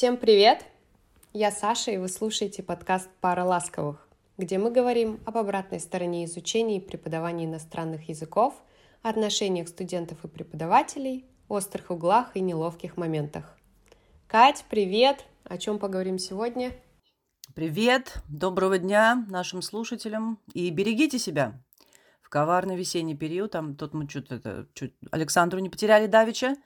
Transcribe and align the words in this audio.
Всем 0.00 0.16
привет! 0.16 0.64
Я 1.34 1.50
Саша, 1.50 1.90
и 1.90 1.98
вы 1.98 2.08
слушаете 2.08 2.62
подкаст 2.62 3.10
«Пара 3.20 3.44
ласковых», 3.44 4.08
где 4.38 4.56
мы 4.56 4.70
говорим 4.70 5.20
об 5.26 5.36
обратной 5.36 5.78
стороне 5.78 6.24
изучения 6.24 6.78
и 6.78 6.80
преподавания 6.80 7.44
иностранных 7.44 8.08
языков, 8.08 8.54
отношениях 9.02 9.68
студентов 9.68 10.24
и 10.24 10.28
преподавателей, 10.28 11.26
острых 11.48 11.90
углах 11.90 12.34
и 12.34 12.40
неловких 12.40 12.96
моментах. 12.96 13.58
Кать, 14.26 14.64
привет! 14.70 15.26
О 15.44 15.58
чем 15.58 15.78
поговорим 15.78 16.18
сегодня? 16.18 16.72
Привет! 17.54 18.22
Доброго 18.26 18.78
дня 18.78 19.26
нашим 19.28 19.60
слушателям 19.60 20.38
и 20.54 20.70
берегите 20.70 21.18
себя. 21.18 21.62
В 22.22 22.30
коварный 22.30 22.78
весенний 22.78 23.18
период, 23.18 23.50
там 23.50 23.76
тут 23.76 23.92
мы 23.92 24.08
что-то 24.08 24.66
чуть 24.72 24.94
Александру 25.10 25.60
не 25.60 25.68
потеряли 25.68 26.06
давеча, 26.06 26.56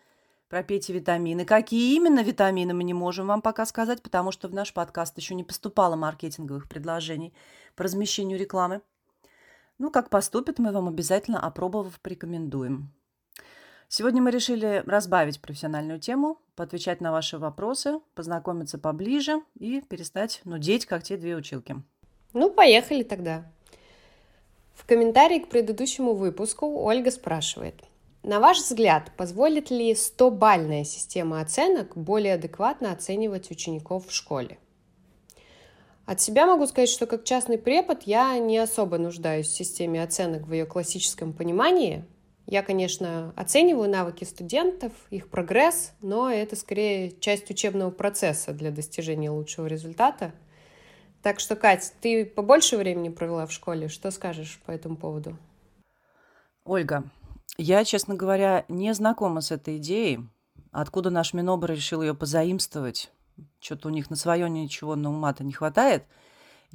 пропейте 0.55 0.93
витамины. 0.93 1.45
Какие 1.45 1.97
именно 1.97 2.23
витамины 2.23 2.75
мы 2.75 2.85
не 2.85 2.95
можем 2.95 3.27
вам 3.27 3.43
пока 3.43 3.67
сказать, 3.67 4.01
потому 4.03 4.31
что 4.31 4.47
в 4.47 4.55
наш 4.55 4.73
подкаст 4.73 5.19
еще 5.19 5.35
не 5.35 5.43
поступало 5.43 5.97
маркетинговых 5.97 6.69
предложений 6.69 7.35
по 7.75 7.83
размещению 7.83 8.39
рекламы. 8.39 8.81
Ну, 9.79 9.91
как 9.91 10.11
поступит, 10.11 10.61
мы 10.61 10.71
вам 10.71 10.87
обязательно, 10.87 11.45
опробовав, 11.45 11.99
порекомендуем. 11.99 12.93
Сегодня 13.89 14.23
мы 14.23 14.31
решили 14.31 14.85
разбавить 14.87 15.41
профессиональную 15.41 15.99
тему, 15.99 16.39
поотвечать 16.55 17.01
на 17.01 17.11
ваши 17.11 17.37
вопросы, 17.37 17.99
познакомиться 18.15 18.79
поближе 18.79 19.43
и 19.59 19.81
перестать 19.81 20.41
нудеть, 20.45 20.87
как 20.87 21.03
те 21.03 21.17
две 21.17 21.35
училки. 21.35 21.83
Ну, 22.33 22.49
поехали 22.49 23.03
тогда. 23.03 23.45
В 24.77 24.87
комментарии 24.87 25.41
к 25.41 25.49
предыдущему 25.49 26.15
выпуску 26.15 26.81
Ольга 26.81 27.11
спрашивает. 27.11 27.83
На 28.25 28.41
ваш 28.41 28.57
взгляд, 28.57 29.13
позволит 29.19 29.71
ли 29.71 29.93
100-бальная 29.93 30.85
система 30.85 31.43
оценок 31.43 31.95
более 31.95 32.35
адекватно 32.35 32.91
оценивать 32.91 33.51
учеников 33.51 34.07
в 34.07 34.13
школе? 34.15 34.57
От 36.07 36.23
себя 36.23 36.47
могу 36.47 36.67
сказать, 36.67 36.89
что 36.89 37.05
как 37.05 37.25
частный 37.25 37.59
препод 37.59 38.05
я 38.05 38.39
не 38.39 38.57
особо 38.57 38.97
нуждаюсь 38.97 39.49
в 39.49 39.55
системе 39.55 40.03
оценок 40.03 40.47
в 40.47 40.53
ее 40.55 40.65
классическом 40.65 41.35
понимании, 41.35 42.07
я, 42.47 42.63
конечно, 42.63 43.35
оцениваю 43.37 43.91
навыки 43.91 44.25
студентов, 44.25 44.93
их 45.11 45.29
прогресс, 45.29 45.93
но 46.01 46.31
это 46.31 46.57
скорее 46.57 47.13
часть 47.21 47.51
учебного 47.51 47.91
процесса 47.91 48.53
для 48.53 48.71
достижения 48.71 49.29
лучшего 49.29 49.67
результата. 49.67 50.33
Так 51.23 51.41
что, 51.41 51.57
Кать, 51.57 51.93
ты 52.01 52.25
побольше 52.25 52.79
времени 52.79 53.11
провела 53.11 53.47
в 53.47 53.53
школе. 53.53 53.89
Что 53.89 54.11
скажешь 54.11 54.63
по 54.65 54.71
этому 54.71 54.97
поводу? 54.97 55.37
Ольга, 56.65 57.05
я, 57.57 57.85
честно 57.85 58.15
говоря, 58.15 58.65
не 58.69 58.93
знакома 58.95 59.41
с 59.41 59.51
этой 59.51 59.79
идеей. 59.79 60.21
Откуда 60.73 61.11
наш 61.11 61.33
Минобр 61.35 61.71
решил 61.71 62.03
ее 62.03 62.15
позаимствовать? 62.15 63.13
Что-то 63.61 63.89
у 63.89 63.91
них 63.91 64.11
на 64.11 64.17
свое 64.17 64.49
ничего 64.51 64.97
на 64.97 65.11
ума-то 65.11 65.45
не 65.45 65.53
хватает– 65.53 66.05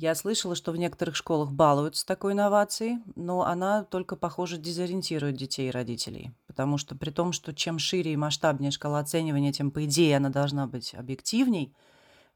я 0.01 0.15
слышала, 0.15 0.55
что 0.55 0.71
в 0.71 0.77
некоторых 0.77 1.17
школах 1.17 1.51
балуются 1.51 2.05
такой 2.05 2.31
инновацией, 2.31 2.99
но 3.17 3.41
она 3.41 3.83
только, 3.83 4.15
похоже, 4.15 4.57
дезориентирует 4.57 5.35
детей 5.35 5.67
и 5.67 5.71
родителей. 5.71 6.31
Потому 6.47 6.77
что 6.77 6.95
при 6.95 7.09
том, 7.09 7.33
что 7.33 7.53
чем 7.53 7.79
шире 7.79 8.13
и 8.13 8.15
масштабнее 8.15 8.71
шкала 8.71 8.99
оценивания, 8.99 9.51
тем, 9.51 9.71
по 9.71 9.83
идее, 9.83 10.15
она 10.15 10.29
должна 10.29 10.67
быть 10.67 10.93
объективней, 10.93 11.75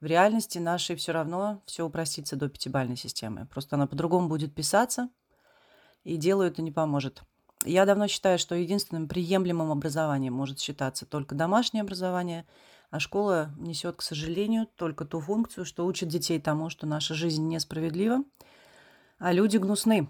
в 0.01 0.05
реальности 0.05 0.57
нашей 0.57 0.97
все 0.97 1.13
равно 1.13 1.61
все 1.65 1.85
упростится 1.85 2.35
до 2.35 2.49
пятибальной 2.49 2.97
системы. 2.97 3.47
Просто 3.49 3.77
она 3.77 3.87
по-другому 3.87 4.27
будет 4.27 4.53
писаться, 4.53 5.07
и 6.03 6.17
делу 6.17 6.43
это 6.43 6.61
не 6.61 6.73
поможет. 6.73 7.23
Я 7.65 7.85
давно 7.85 8.07
считаю, 8.07 8.37
что 8.39 8.55
единственным 8.55 9.07
приемлемым 9.07 9.71
образованием 9.71 10.33
может 10.33 10.59
считаться 10.59 11.05
только 11.05 11.35
домашнее 11.35 11.81
образование– 11.81 12.45
а 12.93 12.99
школа 12.99 13.49
несет, 13.57 13.95
к 13.95 14.03
сожалению, 14.03 14.67
только 14.75 15.03
ту 15.03 15.19
функцию, 15.19 15.65
что 15.65 15.87
учит 15.87 16.09
детей 16.09 16.39
тому, 16.39 16.69
что 16.69 16.85
наша 16.85 17.15
жизнь 17.15 17.47
несправедлива, 17.47 18.23
а 19.17 19.31
люди 19.31 19.57
гнусны. 19.57 20.07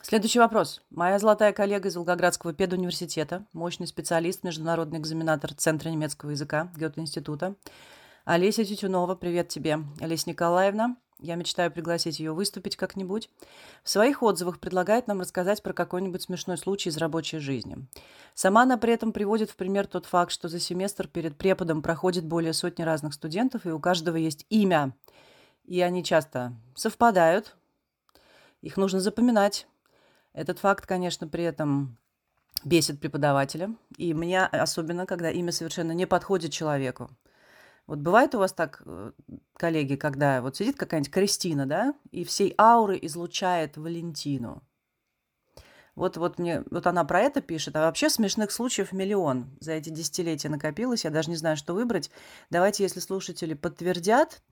Следующий 0.00 0.38
вопрос. 0.38 0.80
Моя 0.90 1.18
золотая 1.18 1.52
коллега 1.52 1.88
из 1.88 1.96
Волгоградского 1.96 2.54
педуниверситета, 2.54 3.46
мощный 3.52 3.88
специалист, 3.88 4.44
международный 4.44 5.00
экзаменатор 5.00 5.54
Центра 5.54 5.88
немецкого 5.88 6.30
языка 6.30 6.70
Гёте-института. 6.76 7.56
Олеся 8.24 8.64
Тютюнова, 8.64 9.16
привет 9.16 9.48
тебе. 9.48 9.80
Олеся 9.98 10.30
Николаевна, 10.30 10.96
я 11.18 11.34
мечтаю 11.34 11.70
пригласить 11.70 12.18
ее 12.20 12.32
выступить 12.32 12.76
как-нибудь. 12.76 13.30
В 13.82 13.88
своих 13.88 14.22
отзывах 14.22 14.60
предлагает 14.60 15.06
нам 15.06 15.20
рассказать 15.20 15.62
про 15.62 15.72
какой-нибудь 15.72 16.22
смешной 16.22 16.58
случай 16.58 16.90
из 16.90 16.98
рабочей 16.98 17.38
жизни. 17.38 17.86
Сама 18.34 18.62
она 18.62 18.76
при 18.76 18.92
этом 18.92 19.12
приводит 19.12 19.50
в 19.50 19.56
пример 19.56 19.86
тот 19.86 20.06
факт, 20.06 20.30
что 20.30 20.48
за 20.48 20.60
семестр 20.60 21.08
перед 21.08 21.36
преподом 21.36 21.82
проходит 21.82 22.24
более 22.24 22.52
сотни 22.52 22.82
разных 22.82 23.14
студентов, 23.14 23.64
и 23.64 23.70
у 23.70 23.80
каждого 23.80 24.16
есть 24.16 24.44
имя. 24.50 24.94
И 25.64 25.80
они 25.80 26.04
часто 26.04 26.52
совпадают. 26.74 27.56
Их 28.60 28.76
нужно 28.76 29.00
запоминать. 29.00 29.66
Этот 30.32 30.58
факт, 30.58 30.86
конечно, 30.86 31.26
при 31.26 31.44
этом 31.44 31.96
бесит 32.62 33.00
преподавателя. 33.00 33.74
И 33.96 34.12
меня 34.12 34.46
особенно, 34.46 35.06
когда 35.06 35.30
имя 35.30 35.50
совершенно 35.50 35.92
не 35.92 36.06
подходит 36.06 36.52
человеку. 36.52 37.10
Вот 37.86 37.98
бывает 37.98 38.34
у 38.34 38.38
вас 38.38 38.52
так, 38.52 38.82
э, 38.84 39.12
коллеги, 39.56 39.94
когда 39.94 40.42
вот 40.42 40.56
сидит 40.56 40.76
какая-нибудь 40.76 41.12
Кристина, 41.12 41.66
да, 41.66 41.94
и 42.10 42.24
всей 42.24 42.54
ауры 42.58 42.98
излучает 43.02 43.76
Валентину. 43.76 44.62
Вот, 45.94 46.18
вот, 46.18 46.38
мне, 46.38 46.62
вот 46.70 46.86
она 46.86 47.04
про 47.04 47.20
это 47.20 47.40
пишет, 47.40 47.74
а 47.76 47.86
вообще 47.86 48.10
смешных 48.10 48.50
случаев 48.50 48.92
миллион 48.92 49.56
за 49.60 49.72
эти 49.72 49.88
десятилетия 49.88 50.50
накопилось, 50.50 51.04
я 51.04 51.10
даже 51.10 51.30
не 51.30 51.36
знаю, 51.36 51.56
что 51.56 51.72
выбрать. 51.72 52.10
Давайте, 52.50 52.82
если 52.82 53.00
слушатели 53.00 53.54
подтвердят, 53.54 54.42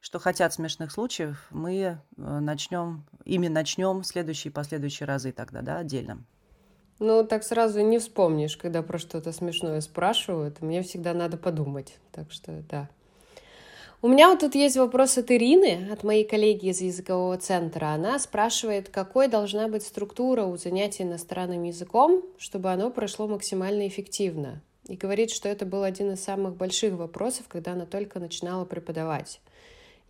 что 0.00 0.20
хотят 0.20 0.52
смешных 0.52 0.92
случаев, 0.92 1.46
мы 1.50 1.74
э, 1.74 1.98
начнем, 2.16 3.04
ими 3.24 3.48
начнем 3.48 4.04
следующие 4.04 4.50
и 4.50 4.54
последующие 4.54 5.06
разы 5.06 5.32
тогда, 5.32 5.62
да, 5.62 5.78
отдельно. 5.78 6.24
Ну, 6.98 7.24
так 7.24 7.42
сразу 7.44 7.80
не 7.80 7.98
вспомнишь, 7.98 8.56
когда 8.56 8.82
про 8.82 8.98
что-то 8.98 9.32
смешное 9.32 9.80
спрашивают. 9.80 10.60
Мне 10.60 10.82
всегда 10.82 11.14
надо 11.14 11.36
подумать. 11.36 11.94
Так 12.12 12.30
что, 12.30 12.62
да. 12.70 12.88
У 14.04 14.08
меня 14.08 14.30
вот 14.30 14.40
тут 14.40 14.56
есть 14.56 14.76
вопрос 14.76 15.16
от 15.16 15.30
Ирины, 15.30 15.88
от 15.92 16.02
моей 16.02 16.24
коллеги 16.24 16.66
из 16.70 16.80
языкового 16.80 17.38
центра. 17.38 17.86
Она 17.86 18.18
спрашивает, 18.18 18.88
какой 18.88 19.28
должна 19.28 19.68
быть 19.68 19.84
структура 19.84 20.42
у 20.42 20.56
занятий 20.56 21.04
иностранным 21.04 21.62
языком, 21.62 22.24
чтобы 22.36 22.72
оно 22.72 22.90
прошло 22.90 23.28
максимально 23.28 23.86
эффективно. 23.86 24.60
И 24.88 24.96
говорит, 24.96 25.30
что 25.30 25.48
это 25.48 25.66
был 25.66 25.84
один 25.84 26.10
из 26.12 26.24
самых 26.24 26.56
больших 26.56 26.94
вопросов, 26.94 27.46
когда 27.48 27.72
она 27.72 27.86
только 27.86 28.18
начинала 28.18 28.64
преподавать. 28.64 29.40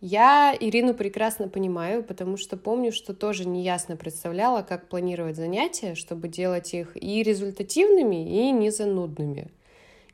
Я 0.05 0.53
Ирину 0.59 0.93
прекрасно 0.93 1.47
понимаю, 1.47 2.03
потому 2.03 2.35
что 2.35 2.57
помню, 2.57 2.91
что 2.91 3.13
тоже 3.13 3.47
неясно 3.47 3.95
представляла, 3.95 4.61
как 4.61 4.89
планировать 4.89 5.37
занятия, 5.37 5.95
чтобы 5.95 6.27
делать 6.27 6.73
их 6.73 7.01
и 7.01 7.23
результативными, 7.23 8.29
и 8.29 8.51
не 8.51 8.69
занудными. 8.69 9.47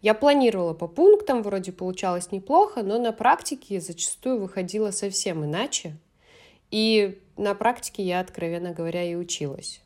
Я 0.04 0.14
планировала 0.14 0.76
по 0.76 0.88
пунктам, 0.88 1.42
вроде 1.42 1.72
получалось 1.72 2.32
неплохо, 2.32 2.84
но 2.84 3.00
на 3.00 3.12
практике 3.12 3.82
зачастую 3.82 4.40
выходило 4.40 4.92
совсем 4.92 5.44
иначе. 5.44 5.98
И 6.70 7.18
на 7.36 7.56
практике 7.56 8.04
я, 8.04 8.20
откровенно 8.20 8.74
говоря, 8.74 9.04
и 9.04 9.16
училась. 9.16 9.82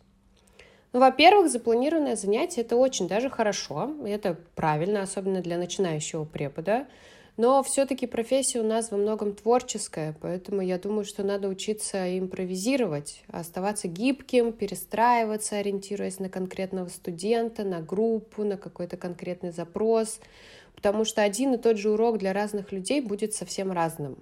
Ну, 0.92 1.00
во-первых, 1.00 1.50
запланированное 1.50 2.18
занятие– 2.18 2.60
это 2.64 2.76
очень 2.76 3.08
даже 3.08 3.30
хорошо, 3.30 3.96
это 4.06 4.38
правильно, 4.56 5.02
особенно 5.02 5.40
для 5.40 5.58
начинающего 5.58 6.26
препода– 6.26 6.88
но 7.36 7.64
все-таки 7.64 8.06
профессия 8.06 8.60
у 8.60 8.64
нас 8.64 8.92
во 8.92 8.98
многом 8.98 9.34
творческая, 9.34 10.16
поэтому 10.22 10.62
я 10.62 10.78
думаю, 10.78 11.04
что 11.04 11.24
надо 11.24 11.48
учиться 11.48 12.18
импровизировать, 12.20 13.24
оставаться 13.28 13.88
гибким, 13.88 14.54
перестраиваться, 14.54 15.58
ориентируясь 15.58 16.20
на 16.20 16.30
конкретного 16.30 16.90
студента, 16.90 17.64
на 17.64 17.82
группу, 17.82 18.44
на 18.44 18.58
какой-то 18.58 18.98
конкретный 18.98 19.52
запрос, 19.52 20.20
потому 20.76 21.06
что 21.06 21.24
один 21.24 21.56
и 21.56 21.58
тот 21.58 21.78
же 21.78 21.90
урок 21.90 22.20
для 22.20 22.34
разных 22.34 22.72
людей 22.72 23.02
будет 23.02 23.34
совсем 23.34 23.72
разным. 23.72 24.18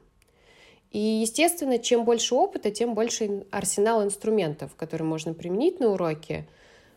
И, 0.91 0.99
естественно, 0.99 1.79
чем 1.79 2.05
больше 2.05 2.35
опыта, 2.35 2.71
тем 2.71 2.93
больше 2.93 3.45
арсенал 3.51 4.03
инструментов, 4.03 4.75
которые 4.75 5.07
можно 5.07 5.33
применить 5.33 5.79
на 5.79 5.89
уроке. 5.89 6.47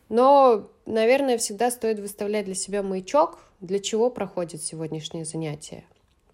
Но, 0.09 0.69
наверное, 0.85 1.39
всегда 1.39 1.71
стоит 1.71 1.99
выставлять 1.99 2.45
для 2.45 2.55
себя 2.55 2.83
маячок, 2.83 3.39
для 3.61 3.79
чего 3.79 4.11
проходит 4.11 4.63
сегодняшнее 4.63 5.25
занятие. 5.25 5.85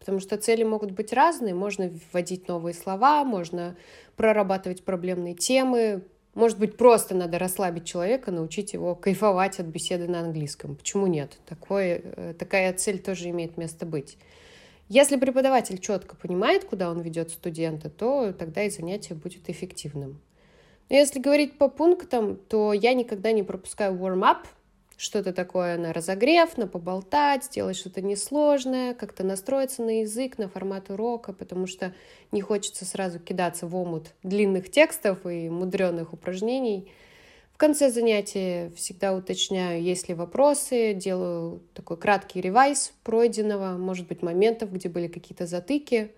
Потому 0.01 0.19
что 0.19 0.37
цели 0.39 0.65
могут 0.65 0.91
быть 0.91 1.13
разные. 1.13 1.55
Можно 1.55 1.93
вводить 2.13 2.49
новые 2.49 2.75
слова, 2.75 3.23
можно 3.23 3.77
прорабатывать 4.17 4.83
проблемные 4.83 5.35
темы. 5.35 6.03
Может 6.35 6.59
быть, 6.59 6.77
просто 6.77 7.15
надо 7.15 7.39
расслабить 7.39 7.85
человека, 7.85 8.31
научить 8.31 8.73
его 8.73 8.95
кайфовать 8.95 9.61
от 9.61 9.67
беседы 9.67 10.09
на 10.09 10.21
английском. 10.21 10.75
Почему 10.75 11.07
нет? 11.07 11.39
Такое, 11.47 12.01
э, 12.03 12.35
такая 12.39 12.73
цель 12.73 12.99
тоже 12.99 13.29
имеет 13.29 13.57
место 13.57 13.85
быть. 13.85 14.17
Если 14.89 15.17
преподаватель 15.17 15.79
четко 15.79 16.17
понимает, 16.17 16.65
куда 16.65 16.91
он 16.91 17.01
ведет 17.01 17.31
студента, 17.31 17.91
то 17.91 18.33
тогда 18.33 18.65
и 18.65 18.71
занятие 18.71 19.15
будет 19.15 19.49
эффективным. 19.49 20.21
Но 20.89 20.97
если 20.97 21.21
говорить 21.21 21.59
по 21.59 21.69
пунктам, 21.69 22.37
то 22.37 22.73
я 22.73 22.95
никогда 22.95 23.31
не 23.33 23.45
пропускаю 23.45 23.95
warm-up. 23.95 24.47
Что-то 25.01 25.33
такое 25.33 25.79
на 25.79 25.95
разогрев, 25.95 26.59
на 26.59 26.67
поболтать, 26.67 27.45
сделать 27.45 27.77
что-то 27.77 28.03
несложное, 28.03 28.93
как-то 28.93 29.25
настроиться 29.25 29.83
на 29.83 30.01
язык, 30.01 30.37
на 30.37 30.47
формат 30.47 30.91
урока, 30.91 31.33
потому 31.33 31.67
что 31.67 31.95
не 32.33 32.43
хочется 32.43 32.85
сразу 32.85 33.19
кидаться 33.19 33.67
в 33.67 33.75
омут 33.75 34.13
длинных 34.23 34.71
текстов 34.71 35.25
и 35.25 35.49
мудреных 35.49 36.13
упражнений. 36.13 36.93
В 37.55 37.57
конце 37.57 37.91
занятия 37.91 38.71
всегда 38.77 39.15
уточняю, 39.15 39.83
есть 39.83 40.11
ли 40.11 40.15
вопросы, 40.15 40.93
делаю 40.93 41.63
такой 41.73 41.97
краткий 41.97 42.43
ревайз 42.43 42.93
пройденного, 43.03 43.79
может 43.79 44.07
быть, 44.07 44.21
моментов, 44.21 44.71
где 44.71 44.91
были 44.91 45.09
какие-то 45.09 45.47
затыки. 45.47 46.13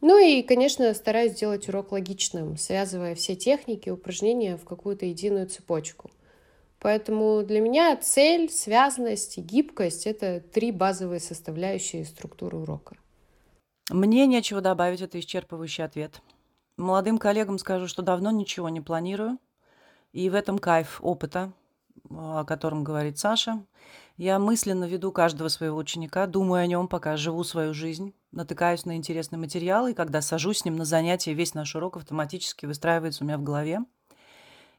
Ну 0.00 0.18
и, 0.18 0.40
конечно, 0.40 0.94
стараюсь 0.94 1.32
сделать 1.32 1.68
урок 1.68 1.92
логичным, 1.92 2.56
связывая 2.56 3.14
все 3.14 3.36
техники, 3.36 3.90
упражнения 3.90 4.56
в 4.56 4.64
какую-то 4.64 5.04
единую 5.04 5.46
цепочку. 5.46 6.10
Поэтому 6.80 7.42
для 7.42 7.60
меня 7.60 7.96
цель, 7.96 8.50
связанность 8.50 9.38
и 9.38 9.40
гибкость— 9.40 10.06
это 10.06 10.40
три 10.40 10.70
базовые 10.70 11.20
составляющие 11.20 12.04
структуры 12.04 12.58
урока. 12.58 12.96
Мне 13.90 14.26
нечего 14.26 14.60
добавить, 14.60 15.00
это 15.00 15.18
исчерпывающий 15.18 15.84
ответ. 15.84 16.20
Молодым 16.76 17.18
коллегам 17.18 17.58
скажу, 17.58 17.88
что 17.88 18.02
давно 18.02 18.30
ничего 18.30 18.68
не 18.68 18.80
планирую, 18.80 19.38
и 20.12 20.30
в 20.30 20.34
этом 20.34 20.58
кайф 20.58 20.98
опыта, 21.02 21.52
о 22.10 22.44
котором 22.44 22.84
говорит 22.84 23.18
Саша. 23.18 23.64
Я 24.16 24.38
мысленно 24.38 24.84
веду 24.84 25.10
каждого 25.10 25.48
своего 25.48 25.78
ученика, 25.78 26.26
думаю 26.26 26.62
о 26.62 26.66
нем, 26.66 26.86
пока 26.86 27.16
живу 27.16 27.42
свою 27.42 27.74
жизнь, 27.74 28.14
натыкаюсь 28.30 28.84
на 28.84 28.96
интересный 28.96 29.38
материал, 29.38 29.88
и 29.88 29.94
когда 29.94 30.20
сажусь 30.20 30.58
с 30.58 30.64
ним 30.64 30.76
на 30.76 30.84
занятия, 30.84 31.34
весь 31.34 31.54
наш 31.54 31.74
урок 31.74 31.96
автоматически 31.96 32.66
выстраивается 32.66 33.24
у 33.24 33.26
меня 33.26 33.38
в 33.38 33.42
голове– 33.42 33.80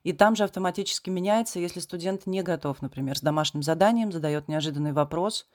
и 0.03 0.13
там 0.13 0.35
же 0.35 0.43
автоматически 0.43 1.09
меняется, 1.09 1.59
если 1.59 1.79
студент 1.79 2.25
не 2.25 2.41
готов, 2.41 2.81
например, 2.81 3.17
с 3.17 3.21
домашним 3.21 3.63
заданием, 3.63 4.11
задает 4.11 4.47
неожиданный 4.47 4.93
вопрос 4.93 5.47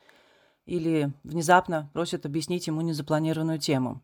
или 0.67 1.13
внезапно 1.23 1.91
просит 1.93 2.27
объяснить 2.27 2.67
ему 2.67 2.81
незапланированную 2.81 3.59
тему. 3.59 4.03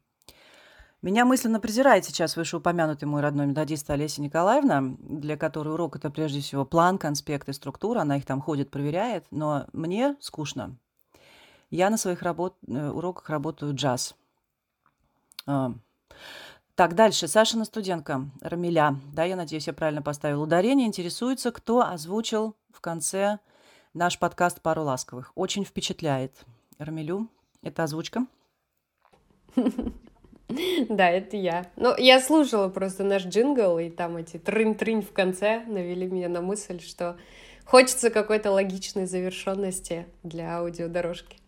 Меня 1.03 1.25
мысленно 1.25 1.61
презирает 1.61 2.05
сейчас 2.05 2.37
вышеупомянутый 2.37 3.09
мой 3.09 3.23
родной 3.23 3.47
методист 3.47 3.89
Олеся 3.89 4.21
Николаевна, 4.21 4.83
для 4.99 5.39
которой 5.39 5.71
урок— 5.71 5.97
это 5.97 6.11
прежде 6.11 6.41
всего 6.41 6.67
план, 6.67 6.99
конспект 6.99 7.49
и 7.49 7.55
структура. 7.55 8.01
Она 8.01 8.19
их 8.19 8.27
там 8.27 8.43
ходит, 8.43 8.71
проверяет. 8.71 9.25
Но 9.31 9.67
мне 9.73 10.17
скучно. 10.21 10.77
Я 11.71 11.89
на 11.89 11.97
своих 11.97 12.21
работ... 12.21 12.57
Э, 12.69 12.91
уроках 12.91 13.31
работаю 13.31 13.75
джаз. 13.75 14.15
Так, 16.75 16.95
дальше. 16.95 17.29
Сашина 17.29 17.65
студентка 17.65 18.31
Рамиля. 18.41 18.97
Да, 19.13 19.25
я 19.25 19.37
надеюсь, 19.37 19.67
я 19.67 19.73
правильно 19.73 20.03
поставила 20.03 20.43
ударение. 20.43 20.87
Интересуется, 20.87 21.53
кто 21.53 21.83
озвучил 21.83 22.57
в 22.73 22.81
конце 22.81 23.39
наш 23.93 24.19
подкаст 24.19 24.63
«Пару 24.63 24.85
ласковых». 24.85 25.33
Очень 25.35 25.65
впечатляет. 25.65 26.45
Рамилю, 26.79 27.29
это 27.63 27.83
озвучка? 27.85 28.27
Да, 30.89 31.09
это 31.09 31.37
я. 31.37 31.71
Ну, 31.77 31.95
я 31.97 32.21
слушала 32.21 32.69
просто 32.69 33.05
наш 33.05 33.25
джингл, 33.25 33.79
и 33.79 33.91
там 33.91 34.17
эти 34.17 34.37
трынь-трынь 34.37 35.03
в 35.03 35.13
конце 35.13 35.65
навели 35.67 36.07
меня 36.07 36.29
на 36.29 36.41
мысль, 36.41 36.81
что 36.81 37.19
хочется 37.65 38.11
какой-то 38.11 38.51
логичной 38.51 39.07
завершенности 39.07 40.07
для 40.23 40.59
аудиодорожки. 40.59 41.40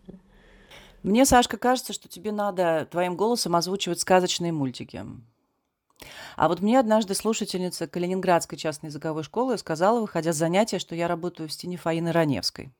Мне, 1.02 1.24
Сашка, 1.24 1.56
кажется, 1.56 1.92
что 1.92 2.08
тебе 2.08 2.30
надо 2.30 2.86
твоим 2.90 3.16
голосом 3.16 3.56
озвучивать 3.56 4.00
сказочные 4.00 4.52
мультики. 4.52 5.04
А 6.36 6.48
вот 6.48 6.60
мне 6.60 6.78
однажды 6.78 7.14
слушательница 7.14 7.86
Калининградской 7.86 8.56
частной 8.58 8.88
языковой 8.88 9.22
школы 9.22 9.58
сказала, 9.58 10.00
выходя 10.00 10.32
с 10.32 10.36
занятия, 10.36 10.78
что 10.78 10.94
я 10.94 11.08
работаю 11.08 11.48
в 11.48 11.52
стене 11.52 11.76
Фаины 11.76 12.12
Раневской. 12.12 12.70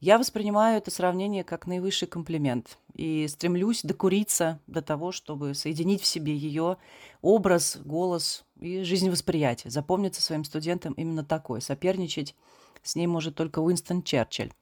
Я 0.00 0.16
воспринимаю 0.16 0.78
это 0.78 0.90
сравнение 0.90 1.44
как 1.44 1.66
наивысший 1.66 2.08
комплимент 2.08 2.78
и 2.94 3.28
стремлюсь 3.28 3.82
докуриться 3.82 4.58
до 4.66 4.80
того, 4.80 5.12
чтобы 5.12 5.54
соединить 5.54 6.00
в 6.00 6.06
себе 6.06 6.34
ее 6.34 6.78
образ, 7.20 7.76
голос 7.84 8.44
и 8.58 8.82
жизневосприятие. 8.82 9.70
Запомниться 9.70 10.22
своим 10.22 10.44
студентам 10.44 10.94
именно 10.94 11.22
такой. 11.22 11.60
Соперничать 11.60 12.34
с 12.82 12.96
ней 12.96 13.06
может 13.06 13.34
только 13.34 13.58
Уинстон 13.58 14.02
Черчилль. 14.02 14.52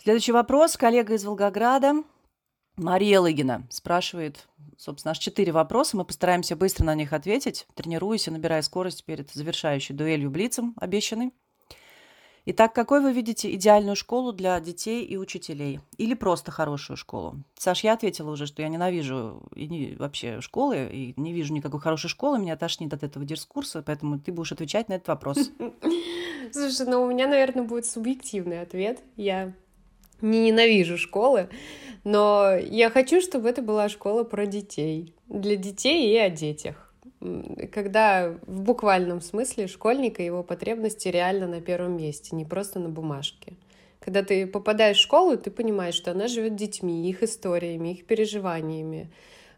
Следующий 0.00 0.32
вопрос. 0.32 0.76
Коллега 0.76 1.14
из 1.14 1.24
Волгограда. 1.24 2.04
Мария 2.76 3.20
Лыгина 3.20 3.66
спрашивает, 3.68 4.46
собственно, 4.76 5.10
аж 5.10 5.18
четыре 5.18 5.50
вопроса. 5.50 5.96
Мы 5.96 6.04
постараемся 6.04 6.54
быстро 6.54 6.84
на 6.84 6.94
них 6.94 7.12
ответить, 7.12 7.66
тренируясь 7.74 8.28
и 8.28 8.30
набирая 8.30 8.62
скорость 8.62 9.04
перед 9.04 9.30
завершающей 9.32 9.94
дуэлью 9.96 10.30
Блицем, 10.30 10.74
обещанной. 10.80 11.32
Итак, 12.46 12.72
какой 12.72 13.02
вы 13.02 13.12
видите 13.12 13.52
идеальную 13.56 13.96
школу 13.96 14.32
для 14.32 14.58
детей 14.60 15.04
и 15.04 15.16
учителей? 15.16 15.80
Или 15.98 16.14
просто 16.14 16.52
хорошую 16.52 16.96
школу? 16.96 17.42
Саш, 17.58 17.82
я 17.82 17.92
ответила 17.92 18.30
уже, 18.30 18.46
что 18.46 18.62
я 18.62 18.68
ненавижу 18.68 19.42
и 19.54 19.66
не, 19.66 19.96
вообще 19.96 20.40
школы, 20.40 20.88
и 20.90 21.20
не 21.20 21.34
вижу 21.34 21.52
никакой 21.52 21.80
хорошей 21.80 22.08
школы, 22.08 22.38
меня 22.38 22.56
тошнит 22.56 22.94
от 22.94 23.02
этого 23.02 23.26
дискурса, 23.26 23.82
поэтому 23.82 24.18
ты 24.20 24.32
будешь 24.32 24.52
отвечать 24.52 24.88
на 24.88 24.94
этот 24.94 25.08
вопрос. 25.08 25.50
Слушай, 26.52 26.86
ну 26.86 27.02
у 27.02 27.10
меня, 27.10 27.26
наверное, 27.26 27.64
будет 27.64 27.84
субъективный 27.84 28.62
ответ. 28.62 29.02
Я 29.16 29.52
не 30.20 30.46
ненавижу 30.46 30.98
школы, 30.98 31.48
но 32.04 32.54
я 32.56 32.90
хочу, 32.90 33.20
чтобы 33.20 33.48
это 33.48 33.62
была 33.62 33.88
школа 33.88 34.24
про 34.24 34.46
детей, 34.46 35.14
для 35.28 35.56
детей 35.56 36.12
и 36.12 36.16
о 36.16 36.30
детях. 36.30 36.92
Когда 37.72 38.34
в 38.46 38.60
буквальном 38.62 39.20
смысле 39.20 39.66
школьника 39.66 40.22
его 40.22 40.42
потребности 40.42 41.08
реально 41.08 41.48
на 41.48 41.60
первом 41.60 41.96
месте, 41.96 42.36
не 42.36 42.44
просто 42.44 42.78
на 42.78 42.88
бумажке. 42.88 43.54
Когда 44.00 44.22
ты 44.22 44.46
попадаешь 44.46 44.98
в 44.98 45.02
школу, 45.02 45.36
ты 45.36 45.50
понимаешь, 45.50 45.94
что 45.94 46.12
она 46.12 46.28
живет 46.28 46.54
детьми, 46.56 47.08
их 47.10 47.22
историями, 47.22 47.92
их 47.92 48.06
переживаниями. 48.06 49.10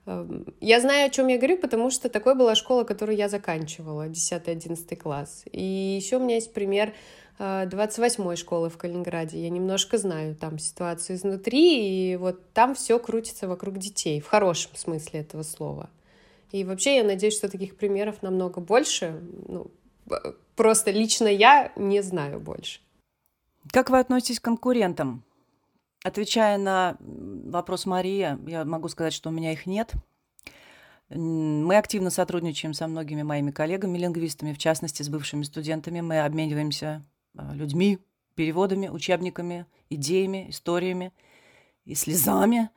Эм, 0.07 0.47
я 0.61 0.81
знаю, 0.81 1.07
о 1.07 1.11
чем 1.11 1.29
я 1.29 1.37
говорю, 1.37 1.59
потому 1.59 1.91
что 1.91 2.09
такой 2.09 2.35
была 2.35 2.55
школа, 2.55 2.85
которую 2.85 3.17
я 3.17 3.29
заканчивала, 3.29 4.09
10-11 4.09 4.97
класс. 4.97 5.45
И 5.53 5.63
еще 5.63 6.17
у 6.17 6.21
меня 6.21 6.37
есть 6.37 6.53
пример 6.53 6.95
28-й 7.41 8.35
э, 8.35 8.37
школы 8.37 8.69
в 8.69 8.77
Калининграде. 8.77 9.43
Я 9.43 9.49
немножко 9.49 9.97
знаю 9.97 10.37
там 10.37 10.59
ситуацию 10.59 11.17
изнутри, 11.17 12.13
и 12.13 12.17
вот 12.17 12.53
там 12.53 12.75
все 12.75 12.99
крутится 12.99 13.49
вокруг 13.49 13.79
детей, 13.79 14.21
в 14.21 14.27
хорошем 14.27 14.77
смысле 14.77 15.21
этого 15.21 15.43
слова. 15.43 15.89
И 16.53 16.65
вообще 16.65 16.97
я 16.97 17.05
надеюсь, 17.05 17.37
что 17.37 17.49
таких 17.49 17.77
примеров 17.77 18.23
намного 18.23 18.61
больше. 18.61 19.23
Ну, 19.49 19.71
просто 20.55 20.91
лично 20.91 21.29
я 21.29 21.73
не 21.77 22.03
знаю 22.03 22.41
больше. 22.41 22.81
Как 23.73 23.89
вы 23.89 23.99
относитесь 23.99 24.41
к 24.41 24.45
конкурентам? 24.45 25.25
Отвечая 26.03 26.59
на 26.59 26.97
вопрос 27.01 27.87
Марии, 27.87 28.37
я 28.51 28.65
могу 28.65 28.89
сказать, 28.89 29.13
что 29.13 29.29
у 29.29 29.33
меня 29.33 29.53
их 29.53 29.67
нет. 29.67 29.93
Мы 31.11 31.77
активно 31.77 32.11
сотрудничаем 32.11 32.73
со 32.73 32.87
многими 32.87 33.23
моими 33.23 33.51
коллегами-лингвистами, 33.51 34.53
в 34.53 34.59
частности, 34.59 35.03
с 35.03 35.09
бывшими 35.09 35.43
студентами. 35.43 36.01
Мы 36.01 36.21
обмениваемся 36.21 37.05
а, 37.05 37.20
людьми, 37.35 37.99
переводами, 38.35 38.89
учебниками, 38.89 39.67
идеями, 39.89 40.51
историями 40.51 41.13
и 41.85 41.95
слезами. 41.95 42.71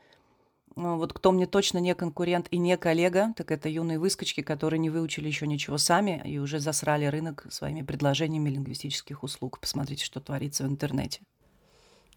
Ну, 0.76 0.98
вот 0.98 1.14
кто 1.14 1.32
мне 1.32 1.46
точно 1.46 1.78
не 1.78 1.94
конкурент 1.94 2.48
и 2.50 2.58
не 2.58 2.78
коллега, 2.78 3.34
так 3.38 3.52
это 3.52 3.70
юные 3.70 4.00
выскочки, 4.00 4.42
которые 4.42 4.80
не 4.80 4.90
выучили 4.90 5.28
еще 5.28 5.46
ничего 5.46 5.78
сами 5.78 6.22
и 6.26 6.40
уже 6.40 6.60
засрали 6.60 7.06
рынок 7.06 7.46
своими 7.52 7.84
предложениями 7.84 8.50
лингвистических 8.50 9.24
услуг. 9.24 9.60
Посмотрите, 9.60 10.04
что 10.04 10.20
творится 10.20 10.64
в 10.64 10.68
интернете. 10.68 11.22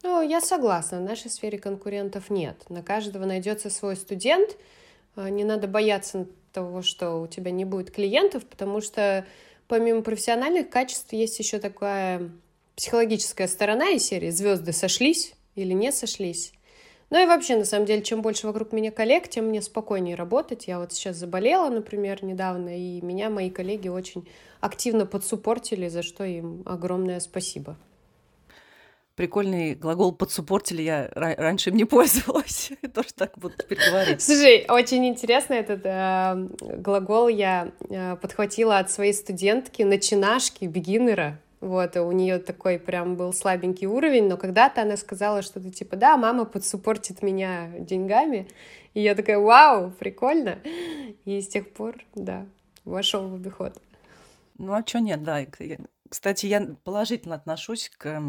Ну, 0.03 0.23
я 0.23 0.41
согласна, 0.41 1.01
в 1.01 1.03
нашей 1.03 1.31
сфере 1.31 1.59
конкурентов 1.59 2.31
нет. 2.31 2.65
На 2.71 2.83
каждого 2.83 3.27
найдется 3.27 3.71
свой 3.71 3.97
студент. 3.97 4.57
А, 5.17 5.29
не 5.29 5.45
надо 5.45 5.69
бояться 5.69 6.27
того, 6.53 6.83
что 6.83 7.21
у 7.21 7.27
тебя 7.27 7.51
не 7.51 7.65
будет 7.65 7.91
клиентов, 7.91 8.47
потому 8.47 8.81
что 8.81 9.27
помимо 9.69 10.03
профессиональных 10.03 10.71
качеств 10.71 11.13
есть 11.13 11.39
еще 11.39 11.59
такая 11.59 12.31
психологическая 12.77 13.49
сторона 13.49 13.91
из 13.91 14.05
серии 14.05 14.31
«Звезды 14.31 14.73
сошлись 14.73 15.35
или 15.55 15.73
не 15.73 15.93
сошлись». 15.93 16.53
Ну 17.09 17.23
и 17.23 17.27
вообще, 17.27 17.57
на 17.57 17.65
самом 17.65 17.87
деле, 17.87 18.03
чем 18.03 18.21
больше 18.21 18.49
вокруг 18.49 18.73
меня 18.73 18.91
коллег, 18.91 19.29
тем 19.29 19.47
мне 19.47 19.63
спокойнее 19.63 20.17
работать. 20.17 20.67
Я 20.67 20.81
вот 20.81 20.93
сейчас 20.93 21.17
заболела, 21.17 21.71
например, 21.71 22.25
недавно, 22.25 22.77
и 22.77 23.01
меня 23.01 23.31
мои 23.31 23.49
коллеги 23.49 23.89
очень 23.89 24.29
активно 24.61 25.07
подсупортили, 25.07 25.89
за 25.89 26.03
что 26.03 26.25
им 26.25 26.63
огромное 26.67 27.21
спасибо. 27.21 27.77
Прикольный 29.17 29.75
глагол 29.75 30.13
«подсупортили» 30.13 30.83
я 30.83 31.11
раньше 31.15 31.71
им 31.71 31.77
не 31.77 31.85
пользовалась. 31.87 32.71
Тоже 32.95 33.09
так 33.15 33.33
буду 33.39 33.55
теперь 33.57 33.79
говорить. 33.91 34.21
Слушай, 34.21 34.67
очень 34.69 35.07
интересно 35.07 35.55
этот 35.55 35.81
э, 35.85 36.49
глагол 36.61 37.29
я 37.29 37.73
э, 37.89 38.17
подхватила 38.17 38.79
от 38.79 38.91
своей 38.91 39.15
студентки, 39.15 39.83
начинашки, 39.83 40.67
бигинера. 40.67 41.41
Вот, 41.63 41.97
у 41.97 42.13
нее 42.13 42.39
такой 42.39 42.79
прям 42.79 43.17
был 43.17 43.33
слабенький 43.33 43.87
уровень, 43.87 44.29
но 44.29 44.37
когда-то 44.37 44.83
она 44.83 44.99
сказала 44.99 45.41
что-то 45.41 45.71
типа, 45.71 45.97
да, 45.97 46.19
мама 46.19 46.45
подсупортит 46.45 47.23
меня 47.23 47.71
деньгами. 47.79 48.47
И 48.93 49.01
я 49.01 49.15
такая, 49.15 49.39
вау, 49.39 49.93
прикольно. 49.93 50.59
И 51.25 51.41
с 51.41 51.49
тех 51.49 51.73
пор, 51.73 51.97
да, 52.15 52.47
вошел 52.85 53.27
в 53.29 53.35
обиход. 53.35 53.81
Ну, 54.59 54.75
а 54.75 54.83
что 54.87 55.01
нет, 55.01 55.23
да. 55.23 55.47
Кстати, 56.11 56.45
я 56.45 56.69
положительно 56.85 57.35
отношусь 57.35 57.91
к 57.97 58.21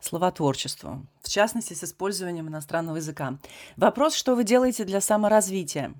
словотворчеству, 0.00 1.06
в 1.22 1.28
частности, 1.28 1.74
с 1.74 1.84
использованием 1.84 2.48
иностранного 2.48 2.96
языка. 2.96 3.38
Вопрос, 3.76 4.14
что 4.14 4.34
вы 4.34 4.44
делаете 4.44 4.84
для 4.84 5.00
саморазвития? 5.00 5.94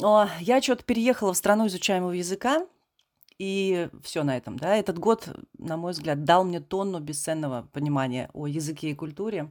О, 0.00 0.26
я 0.40 0.60
что-то 0.60 0.84
переехала 0.84 1.32
в 1.32 1.36
страну 1.36 1.66
изучаемого 1.66 2.12
языка, 2.12 2.66
и 3.38 3.88
все 4.02 4.22
на 4.22 4.36
этом, 4.36 4.58
да. 4.58 4.76
Этот 4.76 4.98
год, 4.98 5.28
на 5.58 5.76
мой 5.76 5.92
взгляд, 5.92 6.24
дал 6.24 6.44
мне 6.44 6.60
тонну 6.60 7.00
бесценного 7.00 7.68
понимания 7.72 8.30
о 8.32 8.46
языке 8.46 8.90
и 8.90 8.94
культуре, 8.94 9.50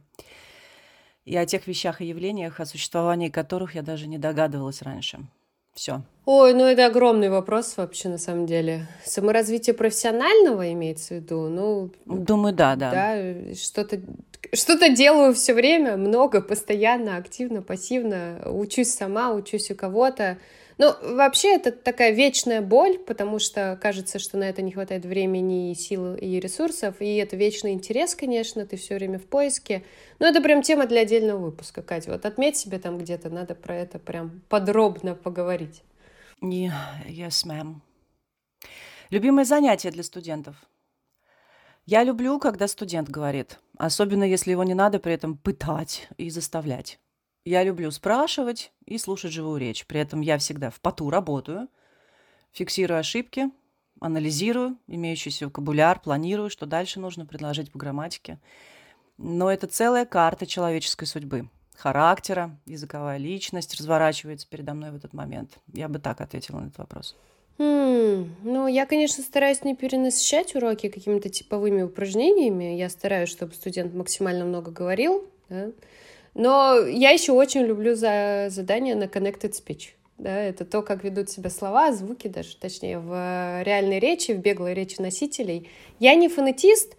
и 1.24 1.36
о 1.36 1.46
тех 1.46 1.66
вещах 1.66 2.00
и 2.00 2.06
явлениях, 2.06 2.60
о 2.60 2.66
существовании 2.66 3.28
которых 3.28 3.74
я 3.74 3.82
даже 3.82 4.06
не 4.06 4.18
догадывалась 4.18 4.82
раньше. 4.82 5.26
Все. 5.74 6.02
Ой, 6.24 6.54
ну 6.54 6.64
это 6.64 6.86
огромный 6.86 7.28
вопрос 7.28 7.76
вообще 7.76 8.08
на 8.08 8.18
самом 8.18 8.46
деле. 8.46 8.86
Саморазвитие 9.04 9.74
профессионального 9.74 10.72
имеется 10.72 11.14
в 11.14 11.16
виду? 11.18 11.48
Ну, 11.48 11.90
Думаю, 12.06 12.54
да, 12.54 12.76
да. 12.76 12.90
да, 12.90 13.54
что-то 13.54 14.00
что-то 14.52 14.88
делаю 14.88 15.34
все 15.34 15.52
время, 15.52 15.96
много, 15.96 16.40
постоянно, 16.40 17.16
активно, 17.16 17.62
пассивно, 17.62 18.42
учусь 18.46 18.92
сама, 18.92 19.32
учусь 19.32 19.70
у 19.70 19.74
кого-то. 19.74 20.38
Ну, 20.76 20.92
вообще, 21.14 21.54
это 21.54 21.70
такая 21.70 22.10
вечная 22.12 22.60
боль, 22.60 22.98
потому 22.98 23.38
что 23.38 23.78
кажется, 23.80 24.18
что 24.18 24.36
на 24.36 24.44
это 24.44 24.60
не 24.60 24.72
хватает 24.72 25.04
времени 25.04 25.70
и 25.70 25.74
сил, 25.74 26.16
и 26.16 26.40
ресурсов, 26.40 26.96
и 27.00 27.16
это 27.16 27.36
вечный 27.36 27.72
интерес, 27.72 28.14
конечно, 28.14 28.66
ты 28.66 28.76
все 28.76 28.96
время 28.96 29.18
в 29.18 29.26
поиске. 29.26 29.84
Но 30.18 30.26
это 30.26 30.40
прям 30.40 30.62
тема 30.62 30.86
для 30.86 31.02
отдельного 31.02 31.38
выпуска, 31.38 31.82
Катя. 31.82 32.10
Вот 32.10 32.26
отметь 32.26 32.56
себе 32.56 32.78
там 32.78 32.98
где-то, 32.98 33.30
надо 33.30 33.54
про 33.54 33.76
это 33.76 33.98
прям 33.98 34.42
подробно 34.48 35.14
поговорить. 35.14 35.82
Yeah, 36.42 36.72
yes, 37.06 37.46
ma'am. 37.46 37.76
Любимое 39.10 39.44
занятие 39.44 39.90
для 39.92 40.02
студентов? 40.02 40.56
Я 41.86 42.02
люблю, 42.02 42.38
когда 42.38 42.66
студент 42.66 43.10
говорит, 43.10 43.60
особенно 43.76 44.24
если 44.24 44.50
его 44.50 44.64
не 44.64 44.74
надо 44.74 44.98
при 44.98 45.12
этом 45.12 45.36
пытать 45.36 46.08
и 46.16 46.30
заставлять. 46.30 46.98
Я 47.44 47.62
люблю 47.62 47.90
спрашивать 47.90 48.72
и 48.86 48.96
слушать 48.96 49.32
живую 49.32 49.60
речь. 49.60 49.86
При 49.86 50.00
этом 50.00 50.22
я 50.22 50.38
всегда 50.38 50.70
в 50.70 50.80
поту 50.80 51.10
работаю, 51.10 51.68
фиксирую 52.52 52.98
ошибки, 52.98 53.50
анализирую 54.00 54.78
имеющийся 54.86 55.46
вокабуляр, 55.46 56.00
планирую, 56.00 56.48
что 56.48 56.64
дальше 56.64 57.00
нужно 57.00 57.26
предложить 57.26 57.70
по 57.70 57.78
грамматике. 57.78 58.38
Но 59.18 59.50
это 59.50 59.66
целая 59.66 60.06
карта 60.06 60.46
человеческой 60.46 61.04
судьбы, 61.04 61.50
характера, 61.76 62.58
языковая 62.64 63.18
личность 63.18 63.78
разворачивается 63.78 64.48
передо 64.48 64.72
мной 64.72 64.92
в 64.92 64.96
этот 64.96 65.12
момент. 65.12 65.58
Я 65.72 65.88
бы 65.88 65.98
так 65.98 66.22
ответила 66.22 66.60
на 66.60 66.66
этот 66.68 66.78
вопрос. 66.78 67.14
Хм, 67.58 68.34
ну, 68.42 68.66
я, 68.66 68.86
конечно, 68.86 69.22
стараюсь 69.22 69.62
не 69.64 69.76
перенасыщать 69.76 70.54
уроки 70.54 70.88
какими-то 70.88 71.28
типовыми 71.28 71.82
упражнениями. 71.82 72.76
Я 72.76 72.88
стараюсь, 72.88 73.28
чтобы 73.28 73.52
студент 73.52 73.92
максимально 73.92 74.46
много 74.46 74.70
говорил, 74.70 75.28
да? 75.50 75.70
Но 76.34 76.78
я 76.78 77.10
еще 77.10 77.32
очень 77.32 77.62
люблю 77.62 77.94
за 77.94 78.46
задания 78.50 78.94
на 78.96 79.04
Connected 79.04 79.52
Speech. 79.52 79.90
Да, 80.18 80.36
это 80.36 80.64
то, 80.64 80.82
как 80.82 81.02
ведут 81.02 81.28
себя 81.28 81.50
слова, 81.50 81.92
звуки 81.92 82.28
даже, 82.28 82.56
точнее, 82.56 83.00
в 83.00 83.62
реальной 83.62 83.98
речи, 83.98 84.32
в 84.32 84.38
беглой 84.38 84.74
речи 84.74 85.00
носителей. 85.00 85.68
Я 85.98 86.14
не 86.14 86.28
фонетист, 86.28 86.96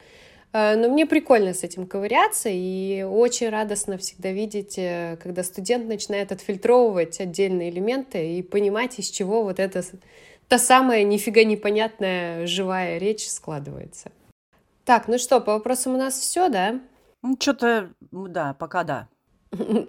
э, 0.51 0.75
но 0.75 0.89
мне 0.89 1.05
прикольно 1.05 1.53
с 1.53 1.63
этим 1.63 1.87
ковыряться, 1.87 2.49
и 2.51 3.03
очень 3.03 3.49
радостно 3.49 3.97
всегда 3.97 4.31
видеть, 4.31 4.77
э, 4.77 5.17
когда 5.23 5.43
студент 5.43 5.87
начинает 5.87 6.33
отфильтровывать 6.33 7.21
отдельные 7.21 7.69
элементы 7.69 8.37
и 8.37 8.41
понимать, 8.41 8.99
из 8.99 9.09
чего 9.09 9.43
вот 9.43 9.61
эта 9.61 9.81
та 10.49 10.57
самая 10.57 11.03
нифига 11.03 11.45
непонятная 11.45 12.45
живая 12.47 12.97
речь 12.97 13.29
складывается. 13.29 14.11
Так, 14.83 15.07
ну 15.07 15.17
что, 15.17 15.39
по 15.39 15.53
вопросам 15.53 15.95
у 15.95 15.97
нас 15.97 16.19
все, 16.19 16.49
да? 16.49 16.81
Ну, 17.23 17.37
что-то, 17.39 17.91
да, 18.11 18.53
пока 18.53 18.83
да. 18.83 19.07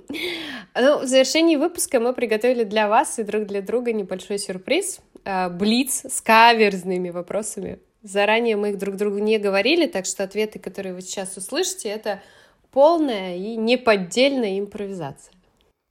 Ну, 0.78 0.98
в 0.98 1.06
завершении 1.06 1.56
выпуска 1.56 2.00
мы 2.00 2.12
приготовили 2.12 2.64
для 2.64 2.86
вас 2.86 3.18
и 3.18 3.22
друг 3.22 3.46
для 3.46 3.62
друга 3.62 3.94
небольшой 3.94 4.38
сюрприз. 4.38 5.00
А, 5.24 5.48
блиц 5.48 6.04
с 6.04 6.20
каверзными 6.20 7.10
вопросами. 7.10 7.80
Заранее 8.02 8.56
мы 8.56 8.70
их 8.70 8.78
друг 8.78 8.96
другу 8.96 9.18
не 9.18 9.38
говорили, 9.38 9.86
так 9.86 10.06
что 10.06 10.22
ответы, 10.22 10.58
которые 10.58 10.94
вы 10.94 11.00
сейчас 11.00 11.36
услышите, 11.36 11.88
это 11.88 12.22
полная 12.70 13.36
и 13.36 13.56
неподдельная 13.56 14.58
импровизация. 14.58 15.32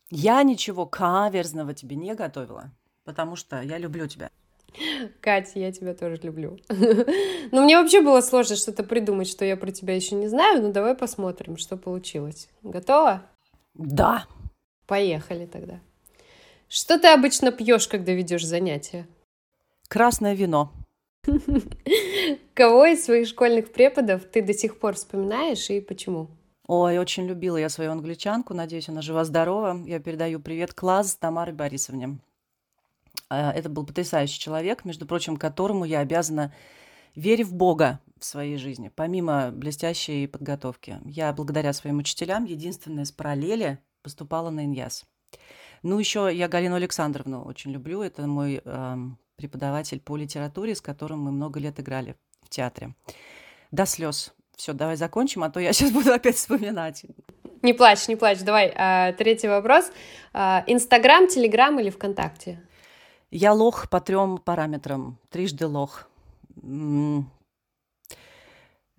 Я 0.09 0.41
ничего 0.43 0.85
каверзного 0.85 1.73
тебе 1.73 1.95
не 1.95 2.13
готовила, 2.13 2.71
потому 3.03 3.35
что 3.35 3.59
я 3.61 3.77
люблю 3.77 4.07
тебя. 4.07 4.29
Катя, 5.21 5.59
я 5.59 5.71
тебя 5.71 5.93
тоже 5.93 6.19
люблю. 6.23 6.59
Ну, 7.51 7.63
мне 7.63 7.77
вообще 7.77 8.01
было 8.01 8.21
сложно 8.21 8.55
что-то 8.55 8.83
придумать, 8.83 9.27
что 9.27 9.45
я 9.45 9.55
про 9.55 9.71
тебя 9.71 9.95
еще 9.95 10.15
не 10.15 10.27
знаю, 10.27 10.63
но 10.63 10.71
давай 10.71 10.95
посмотрим, 10.95 11.57
что 11.57 11.77
получилось. 11.77 12.49
Готова? 12.63 13.23
Да. 13.75 14.25
Поехали 14.87 15.45
тогда. 15.45 15.79
Что 16.67 16.99
ты 16.99 17.07
обычно 17.09 17.51
пьешь, 17.51 17.87
когда 17.87 18.13
ведешь 18.13 18.45
занятия? 18.45 19.07
Красное 19.87 20.33
вино. 20.33 20.71
Кого 22.53 22.85
из 22.85 23.05
своих 23.05 23.27
школьных 23.27 23.71
преподов 23.71 24.23
ты 24.25 24.41
до 24.41 24.53
сих 24.53 24.79
пор 24.79 24.95
вспоминаешь 24.95 25.69
и 25.69 25.81
почему? 25.81 26.29
Ой, 26.67 26.97
очень 26.97 27.27
любила 27.27 27.57
я 27.57 27.69
свою 27.69 27.91
англичанку. 27.91 28.53
Надеюсь, 28.53 28.89
она 28.89 29.01
жива-здорова. 29.01 29.83
Я 29.85 29.99
передаю 29.99 30.39
привет 30.39 30.73
класс 30.73 31.15
Тамары 31.15 31.53
Борисовне. 31.53 32.17
А, 33.29 33.51
это 33.51 33.69
был 33.69 33.85
потрясающий 33.85 34.39
человек, 34.39 34.85
между 34.85 35.05
прочим, 35.05 35.37
которому 35.37 35.85
я 35.85 35.99
обязана 35.99 36.53
вере 37.15 37.43
в 37.43 37.53
Бога 37.53 37.99
в 38.19 38.25
своей 38.25 38.57
жизни, 38.57 38.91
помимо 38.93 39.51
блестящей 39.51 40.27
подготовки. 40.27 40.99
Я 41.05 41.33
благодаря 41.33 41.73
своим 41.73 41.97
учителям 41.97 42.45
единственная 42.45 43.05
с 43.05 43.11
параллели 43.11 43.79
поступала 44.01 44.49
на 44.49 44.65
ИНЯС. 44.65 45.05
Ну, 45.83 45.99
еще 45.99 46.29
я 46.33 46.47
Галину 46.47 46.75
Александровну 46.75 47.43
очень 47.43 47.71
люблю. 47.71 48.01
Это 48.01 48.25
мой 48.25 48.61
э, 48.63 48.97
преподаватель 49.35 49.99
по 49.99 50.17
литературе, 50.17 50.75
с 50.75 50.81
которым 50.81 51.19
мы 51.21 51.31
много 51.31 51.59
лет 51.59 51.79
играли 51.79 52.15
в 52.41 52.49
театре. 52.49 52.95
До 53.71 53.85
слез. 53.85 54.33
Все, 54.55 54.73
давай 54.73 54.95
закончим, 54.95 55.43
а 55.43 55.49
то 55.49 55.59
я 55.59 55.73
сейчас 55.73 55.91
буду 55.91 56.13
опять 56.13 56.37
вспоминать. 56.37 57.05
Не 57.61 57.73
плачь, 57.73 58.07
не 58.07 58.15
плачь. 58.15 58.39
Давай, 58.39 58.73
а, 58.75 59.13
третий 59.13 59.47
вопрос. 59.47 59.91
А, 60.33 60.63
Инстаграм, 60.67 61.27
Телеграм 61.27 61.79
или 61.79 61.89
ВКонтакте? 61.89 62.61
Я 63.31 63.53
лох 63.53 63.89
по 63.89 63.99
трем 63.99 64.37
параметрам. 64.37 65.17
Трижды 65.29 65.67
лох. 65.67 66.07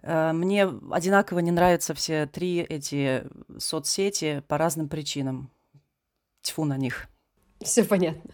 Э, 0.07 0.33
мне 0.33 0.69
одинаково 0.93 1.41
не 1.41 1.51
нравятся 1.51 1.93
все 1.93 2.27
три 2.27 2.61
эти 2.61 3.25
соцсети 3.59 4.43
по 4.47 4.57
разным 4.57 4.89
причинам. 4.89 5.51
Тьфу 6.43 6.65
на 6.65 6.77
них. 6.77 7.09
Все 7.61 7.85
понятно. 7.85 8.31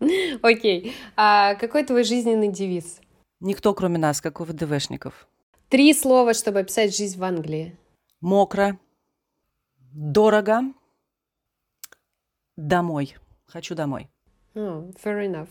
Окей. 0.42 0.94
А 1.16 1.56
какой 1.56 1.84
твой 1.84 2.04
жизненный 2.04 2.52
девиз? 2.52 3.00
Никто, 3.40 3.74
кроме 3.74 3.98
нас, 3.98 4.20
как 4.20 4.40
у 4.40 4.44
ВДВшников. 4.44 5.26
Три 5.68 5.92
слова, 5.94 6.32
чтобы 6.32 6.60
описать 6.60 6.96
жизнь 6.96 7.18
в 7.18 7.24
Англии. 7.24 7.76
Мокро, 8.20 8.78
дорого, 9.92 10.60
домой. 12.56 13.16
Хочу 13.46 13.74
домой. 13.74 14.08
Oh, 14.54 14.94
fair 15.02 15.28
enough. 15.28 15.48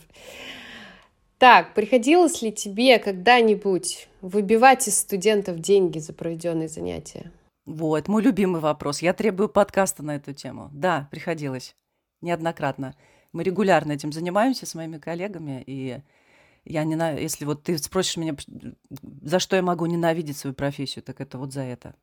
Так, 1.38 1.74
приходилось 1.74 2.42
ли 2.42 2.54
тебе 2.54 2.98
когда-нибудь 2.98 4.08
выбивать 4.26 4.88
из 4.88 4.98
студентов 4.98 5.60
деньги 5.60 6.00
за 6.00 6.12
проведенные 6.12 6.68
занятия? 6.68 7.32
Вот, 7.66 8.08
мой 8.08 8.24
любимый 8.24 8.60
вопрос. 8.60 9.02
Я 9.02 9.14
требую 9.14 9.50
подкаста 9.50 10.04
на 10.04 10.16
эту 10.16 10.34
тему. 10.34 10.70
Да, 10.74 11.08
приходилось. 11.12 11.76
Неоднократно. 12.22 12.96
Мы 13.34 13.44
регулярно 13.44 13.92
этим 13.92 14.12
занимаемся 14.12 14.66
с 14.66 14.74
моими 14.76 14.98
коллегами, 14.98 15.64
и 15.66 16.00
я 16.64 16.84
не 16.84 16.96
на... 16.96 17.12
если 17.12 17.46
вот 17.46 17.64
ты 17.64 17.78
спросишь 17.78 18.18
меня, 18.18 18.36
за 19.22 19.40
что 19.40 19.56
я 19.56 19.62
могу 19.62 19.86
ненавидеть 19.86 20.38
свою 20.38 20.56
профессию, 20.56 21.04
так 21.04 21.22
это 21.22 21.38
вот 21.38 21.54
за 21.54 21.62
это. 21.62 21.96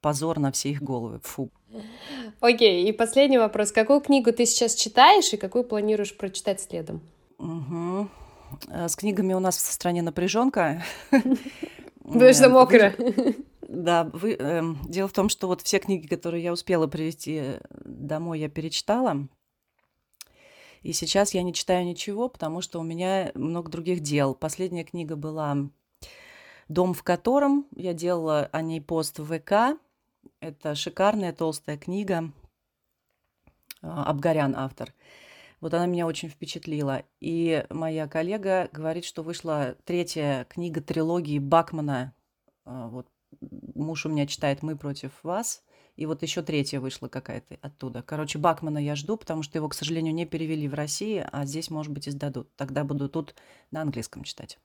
Позор 0.00 0.38
на 0.38 0.50
все 0.50 0.70
их 0.70 0.82
головы. 0.82 1.20
Фу. 1.22 1.50
Окей, 2.40 2.88
и 2.88 2.92
последний 2.92 3.38
вопрос. 3.38 3.72
Какую 3.72 4.00
книгу 4.00 4.32
ты 4.32 4.46
сейчас 4.46 4.74
читаешь 4.74 5.32
и 5.32 5.36
какую 5.36 5.64
планируешь 5.64 6.16
прочитать 6.16 6.60
следом? 6.60 7.00
Угу. 7.38 8.08
С 8.66 8.96
книгами 8.96 9.34
у 9.34 9.40
нас 9.40 9.56
в 9.56 9.72
стране 9.72 10.02
напряженка. 10.02 10.82
Потому 11.10 12.32
что 12.32 12.48
мокро. 12.48 12.94
Да, 13.68 14.04
вы, 14.14 14.36
э, 14.38 14.62
дело 14.88 15.08
в 15.08 15.12
том, 15.12 15.28
что 15.28 15.46
вот 15.46 15.60
все 15.60 15.78
книги, 15.78 16.06
которые 16.06 16.42
я 16.42 16.52
успела 16.52 16.86
привезти 16.86 17.58
домой, 17.84 18.40
я 18.40 18.48
перечитала. 18.48 19.28
И 20.82 20.92
сейчас 20.92 21.34
я 21.34 21.42
не 21.42 21.52
читаю 21.52 21.84
ничего, 21.84 22.28
потому 22.28 22.62
что 22.62 22.80
у 22.80 22.82
меня 22.82 23.30
много 23.34 23.70
других 23.70 24.00
дел. 24.00 24.34
Последняя 24.34 24.84
книга 24.84 25.16
была 25.16 25.68
«Дом 26.68 26.94
в 26.94 27.02
котором». 27.02 27.66
Я 27.76 27.92
делала 27.92 28.48
о 28.52 28.62
ней 28.62 28.80
пост 28.80 29.18
в 29.18 29.26
ВК. 29.26 29.78
Это 30.40 30.74
шикарная 30.74 31.32
толстая 31.32 31.76
книга. 31.76 32.30
Абгарян 33.82 34.54
автор. 34.56 34.94
Вот 35.60 35.74
она 35.74 35.86
меня 35.86 36.06
очень 36.06 36.28
впечатлила. 36.28 37.02
И 37.20 37.64
моя 37.70 38.06
коллега 38.06 38.68
говорит, 38.72 39.04
что 39.04 39.22
вышла 39.22 39.76
третья 39.84 40.46
книга 40.48 40.80
трилогии 40.80 41.38
Бакмана. 41.38 42.14
А, 42.64 42.88
вот 42.88 43.06
муж 43.40 44.06
у 44.06 44.08
меня 44.08 44.26
читает 44.26 44.62
«Мы 44.62 44.76
против 44.76 45.12
вас». 45.22 45.62
И 45.96 46.06
вот 46.06 46.22
еще 46.22 46.42
третья 46.42 46.78
вышла 46.78 47.08
какая-то 47.08 47.58
оттуда. 47.60 48.02
Короче, 48.02 48.38
Бакмана 48.38 48.78
я 48.78 48.94
жду, 48.94 49.16
потому 49.16 49.42
что 49.42 49.58
его, 49.58 49.68
к 49.68 49.74
сожалению, 49.74 50.14
не 50.14 50.26
перевели 50.26 50.68
в 50.68 50.74
России, 50.74 51.26
а 51.32 51.44
здесь, 51.44 51.70
может 51.70 51.92
быть, 51.92 52.08
издадут. 52.08 52.54
Тогда 52.54 52.84
буду 52.84 53.08
тут 53.08 53.34
на 53.72 53.82
английском 53.82 54.22
читать. 54.22 54.58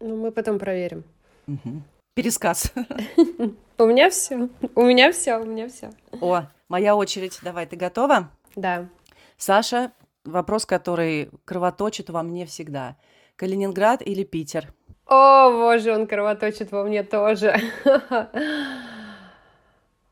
Ну, 0.00 0.18
мы 0.18 0.32
потом 0.32 0.58
проверим. 0.58 1.04
Угу. 1.46 1.82
Пересказ. 2.14 2.74
У 3.78 3.86
меня 3.86 4.10
все. 4.10 4.50
У 4.74 4.82
меня 4.82 5.12
все, 5.12 5.38
у 5.38 5.44
меня 5.44 5.68
все. 5.68 5.92
О, 6.20 6.42
моя 6.68 6.94
очередь. 6.94 7.38
Давай, 7.42 7.66
ты 7.66 7.76
готова? 7.76 8.30
Да. 8.54 8.88
Саша, 9.38 9.92
вопрос, 10.26 10.66
который 10.66 11.30
кровоточит 11.44 12.10
во 12.10 12.22
мне 12.22 12.46
всегда. 12.46 12.96
Калининград 13.36 14.02
или 14.02 14.24
Питер? 14.24 14.72
О, 15.06 15.50
боже, 15.50 15.92
он 15.92 16.06
кровоточит 16.06 16.72
во 16.72 16.84
мне 16.84 17.02
тоже. 17.02 17.60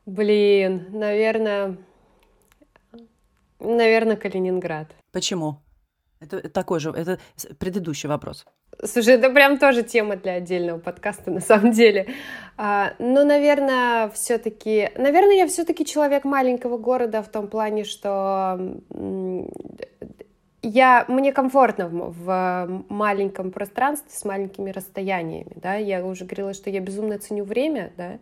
Блин, 0.05 0.87
наверное, 0.91 1.77
наверное, 3.59 4.15
Калининград. 4.15 4.95
Почему? 5.11 5.57
Это 6.19 6.47
такой 6.49 6.79
же, 6.79 6.91
это 6.91 7.19
предыдущий 7.59 8.07
вопрос. 8.07 8.45
Слушай, 8.83 9.15
это 9.15 9.29
прям 9.29 9.57
тоже 9.57 9.83
тема 9.83 10.15
для 10.15 10.33
отдельного 10.33 10.79
подкаста, 10.79 11.31
на 11.31 11.39
самом 11.39 11.71
деле. 11.71 12.07
А, 12.57 12.93
ну, 12.99 13.25
наверное, 13.25 14.09
все-таки, 14.09 14.89
наверное, 14.95 15.35
я 15.35 15.47
все-таки 15.47 15.85
человек 15.85 16.23
маленького 16.23 16.77
города 16.77 17.21
в 17.21 17.29
том 17.29 17.47
плане, 17.47 17.83
что 17.83 18.59
я, 20.67 21.05
мне 21.07 21.31
комфортно 21.31 21.87
в, 21.87 22.11
в 22.11 22.83
маленьком 22.89 23.51
пространстве 23.51 24.09
с 24.11 24.25
маленькими 24.25 24.71
расстояниями, 24.71 25.53
да, 25.55 25.75
я 25.75 26.05
уже 26.05 26.25
говорила, 26.25 26.53
что 26.53 26.69
я 26.69 26.79
безумно 26.79 27.19
ценю 27.19 27.43
время, 27.43 27.91
да, 27.97 28.19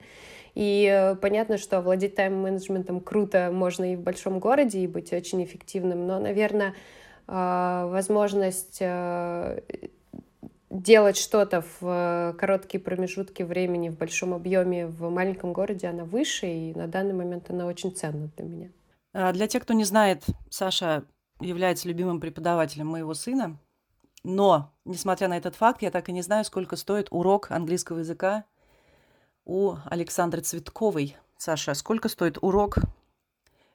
и 0.56 0.88
э, 0.92 1.16
понятно, 1.16 1.58
что 1.58 1.82
владеть 1.82 2.16
тайм-менеджментом 2.16 3.00
круто 3.00 3.50
можно 3.52 3.94
и 3.94 3.96
в 3.96 4.02
большом 4.02 4.40
городе, 4.40 4.80
и 4.80 4.88
быть 4.88 5.14
очень 5.14 5.44
эффективным, 5.44 6.06
но, 6.06 6.20
наверное, 6.20 6.76
э, 7.28 7.88
возможность 7.90 8.78
э, 8.82 9.62
делать 10.70 11.18
что-то 11.18 11.64
в 11.80 12.36
короткие 12.38 12.82
промежутки 12.82 13.44
времени, 13.44 13.90
в 13.90 13.98
большом 13.98 14.34
объеме, 14.34 14.88
в 14.88 15.10
маленьком 15.10 15.54
городе, 15.54 15.88
она 15.88 16.04
выше, 16.04 16.48
и 16.48 16.74
на 16.74 16.88
данный 16.88 17.14
момент 17.14 17.50
она 17.50 17.66
очень 17.66 17.96
ценна 17.96 18.30
для 18.36 18.46
меня. 18.46 18.70
А 19.14 19.32
для 19.32 19.48
тех, 19.48 19.64
кто 19.64 19.74
не 19.74 19.84
знает, 19.84 20.24
Саша 20.50 21.06
является 21.44 21.88
любимым 21.88 22.20
преподавателем 22.20 22.88
моего 22.88 23.14
сына, 23.14 23.60
но, 24.24 24.72
несмотря 24.86 25.28
на 25.28 25.38
этот 25.38 25.56
факт, 25.56 25.82
я 25.82 25.92
так 25.92 26.10
и 26.10 26.14
не 26.14 26.22
знаю, 26.22 26.46
сколько 26.46 26.76
стоит 26.78 27.08
урок 27.12 27.52
английского 27.52 28.00
языка 28.00 28.46
у 29.46 29.76
Александры 29.86 30.42
Цветковой. 30.42 31.18
Саша, 31.38 31.74
сколько 31.74 32.08
стоит 32.08 32.38
урок 32.42 32.78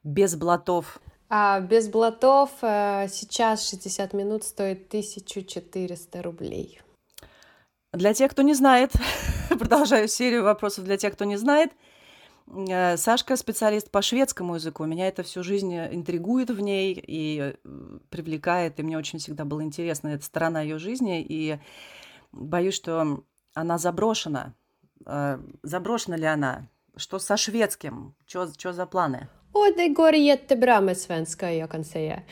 без 0.02 0.36
блатов? 0.36 1.00
А 1.28 1.60
без 1.60 1.88
блатов 1.88 2.50
э, 2.62 3.06
сейчас 3.10 3.68
60 3.68 4.14
минут 4.14 4.44
стоит 4.44 4.86
1400 4.88 6.22
рублей. 6.22 6.80
Для 7.92 8.14
тех, 8.14 8.30
кто 8.30 8.40
не 8.40 8.54
знает, 8.54 8.92
продолжаю 9.50 10.08
серию 10.08 10.44
вопросов 10.44 10.84
для 10.84 10.96
тех, 10.96 11.12
кто 11.12 11.26
не 11.26 11.36
знает. 11.36 11.72
Э, 12.50 12.96
Сашка 12.96 13.36
специалист 13.36 13.90
по 13.90 14.02
шведскому 14.02 14.56
языку. 14.56 14.84
Меня 14.84 15.08
это 15.08 15.22
всю 15.22 15.42
жизнь 15.42 15.74
интригует 15.76 16.50
в 16.50 16.60
ней 16.60 16.92
и 16.94 17.54
э, 17.64 17.98
привлекает. 18.10 18.78
И 18.78 18.82
мне 18.82 18.96
очень 18.96 19.18
всегда 19.18 19.44
было 19.44 19.62
интересно 19.62 20.08
эта 20.08 20.24
сторона 20.24 20.62
ее 20.62 20.78
жизни. 20.78 21.24
И 21.28 21.58
боюсь, 22.32 22.74
что 22.74 23.22
она 23.54 23.78
заброшена. 23.78 24.54
Э, 25.06 25.38
заброшена 25.62 26.16
ли 26.16 26.26
она? 26.26 26.68
Что 26.96 27.18
со 27.18 27.36
шведским? 27.36 28.14
Что 28.26 28.72
за 28.72 28.86
планы? 28.86 29.28
Och 29.52 29.76
det 29.76 29.88
går 29.88 30.14
jättebra 30.14 30.80
med 30.80 30.98
svenska, 30.98 31.52
jag 31.52 31.70
kan 31.70 31.84
säga. 31.84 32.22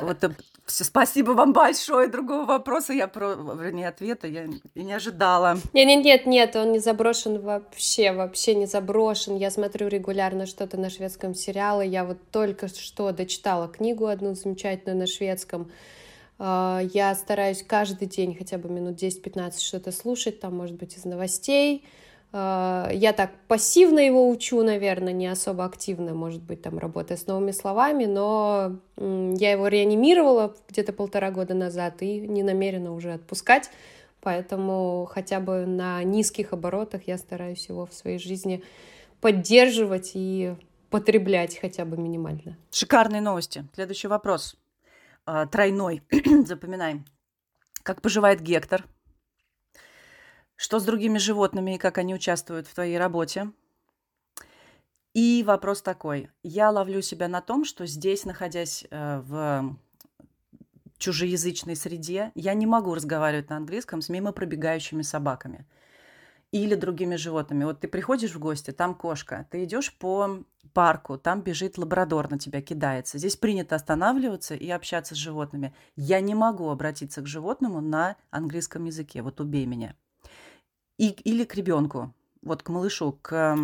Вот, 0.00 0.24
э, 0.24 0.30
спасибо 0.66 1.32
вам 1.32 1.52
большое. 1.52 2.08
Другого 2.08 2.44
вопроса 2.44 2.92
я 2.92 3.08
про, 3.08 3.34
вернее, 3.34 3.88
ответа 3.88 4.26
я 4.26 4.46
и 4.74 4.82
не 4.82 4.92
ожидала. 4.92 5.58
Нет, 5.72 5.86
нет, 5.86 6.04
нет, 6.04 6.26
нет, 6.26 6.56
он 6.56 6.72
не 6.72 6.78
заброшен 6.78 7.40
вообще, 7.40 8.12
вообще 8.12 8.54
не 8.54 8.66
заброшен. 8.66 9.36
Я 9.36 9.50
смотрю 9.50 9.88
регулярно 9.88 10.46
что-то 10.46 10.76
на 10.76 10.90
шведском 10.90 11.34
сериале. 11.34 11.88
Я 11.88 12.04
вот 12.04 12.18
только 12.30 12.68
что 12.68 13.12
дочитала 13.12 13.68
книгу 13.68 14.06
одну 14.06 14.34
замечательную 14.34 14.98
на 14.98 15.06
шведском. 15.06 15.70
А, 16.38 16.80
я 16.94 17.14
стараюсь 17.14 17.62
каждый 17.62 18.08
день 18.08 18.34
хотя 18.34 18.58
бы 18.58 18.68
минут 18.68 19.00
10-15 19.00 19.60
что-то 19.60 19.92
слушать, 19.92 20.40
там, 20.40 20.56
может 20.56 20.76
быть, 20.76 20.96
из 20.96 21.04
новостей. 21.04 21.84
А, 22.32 22.88
я 22.92 23.12
так 23.12 23.30
пассивно 23.48 23.98
его 23.98 24.28
учу, 24.28 24.62
наверное, 24.62 25.12
не 25.12 25.26
особо 25.26 25.64
активно, 25.64 26.14
может 26.14 26.42
быть, 26.42 26.62
там, 26.62 26.78
работая 26.78 27.16
с 27.16 27.26
новыми 27.26 27.50
словами, 27.50 28.04
но 28.04 28.78
я 28.96 29.52
его 29.52 29.68
реанимировала 29.68 30.54
где-то 30.68 30.92
полтора 30.92 31.30
года 31.30 31.54
назад 31.54 32.02
и 32.02 32.20
не 32.20 32.42
намерена 32.42 32.94
уже 32.94 33.14
отпускать, 33.14 33.70
поэтому 34.20 35.08
хотя 35.10 35.40
бы 35.40 35.66
на 35.66 36.02
низких 36.04 36.52
оборотах 36.52 37.08
я 37.08 37.18
стараюсь 37.18 37.68
его 37.68 37.86
в 37.86 37.94
своей 37.94 38.18
жизни 38.18 38.62
поддерживать 39.20 40.12
и 40.14 40.54
потреблять 40.90 41.58
хотя 41.58 41.84
бы 41.84 41.96
минимально. 41.96 42.56
Шикарные 42.70 43.20
новости. 43.20 43.66
Следующий 43.74 44.08
вопрос. 44.08 44.56
А, 45.26 45.46
тройной. 45.46 46.02
Запоминаем. 46.44 47.04
Как 47.82 48.02
поживает 48.02 48.40
Гектор? 48.40 48.84
Что 50.60 50.78
с 50.78 50.84
другими 50.84 51.16
животными 51.16 51.76
и 51.76 51.78
как 51.78 51.96
они 51.96 52.14
участвуют 52.14 52.66
в 52.66 52.74
твоей 52.74 52.98
работе? 52.98 53.50
И 55.14 55.42
вопрос 55.46 55.80
такой. 55.80 56.28
Я 56.42 56.70
ловлю 56.70 57.00
себя 57.00 57.28
на 57.28 57.40
том, 57.40 57.64
что 57.64 57.86
здесь, 57.86 58.26
находясь 58.26 58.84
э, 58.90 59.22
в 59.24 59.74
чужеязычной 60.98 61.76
среде, 61.76 62.30
я 62.34 62.52
не 62.52 62.66
могу 62.66 62.94
разговаривать 62.94 63.48
на 63.48 63.56
английском 63.56 64.02
с 64.02 64.10
мимо 64.10 64.32
пробегающими 64.32 65.00
собаками 65.00 65.66
или 66.52 66.74
другими 66.74 67.16
животными. 67.16 67.64
Вот 67.64 67.80
ты 67.80 67.88
приходишь 67.88 68.34
в 68.34 68.38
гости, 68.38 68.70
там 68.70 68.94
кошка, 68.94 69.46
ты 69.50 69.64
идешь 69.64 69.96
по 69.96 70.44
парку, 70.74 71.16
там 71.16 71.40
бежит 71.40 71.78
лабрадор 71.78 72.30
на 72.30 72.38
тебя 72.38 72.60
кидается. 72.60 73.16
Здесь 73.16 73.36
принято 73.36 73.76
останавливаться 73.76 74.54
и 74.54 74.68
общаться 74.68 75.14
с 75.14 75.18
животными. 75.18 75.74
Я 75.96 76.20
не 76.20 76.34
могу 76.34 76.68
обратиться 76.68 77.22
к 77.22 77.26
животному 77.26 77.80
на 77.80 78.16
английском 78.30 78.84
языке. 78.84 79.22
Вот 79.22 79.40
убей 79.40 79.64
меня. 79.64 79.96
И, 81.00 81.12
или 81.24 81.44
к 81.44 81.54
ребенку, 81.54 82.12
вот 82.42 82.62
к 82.62 82.68
малышу, 82.68 83.18
к, 83.22 83.56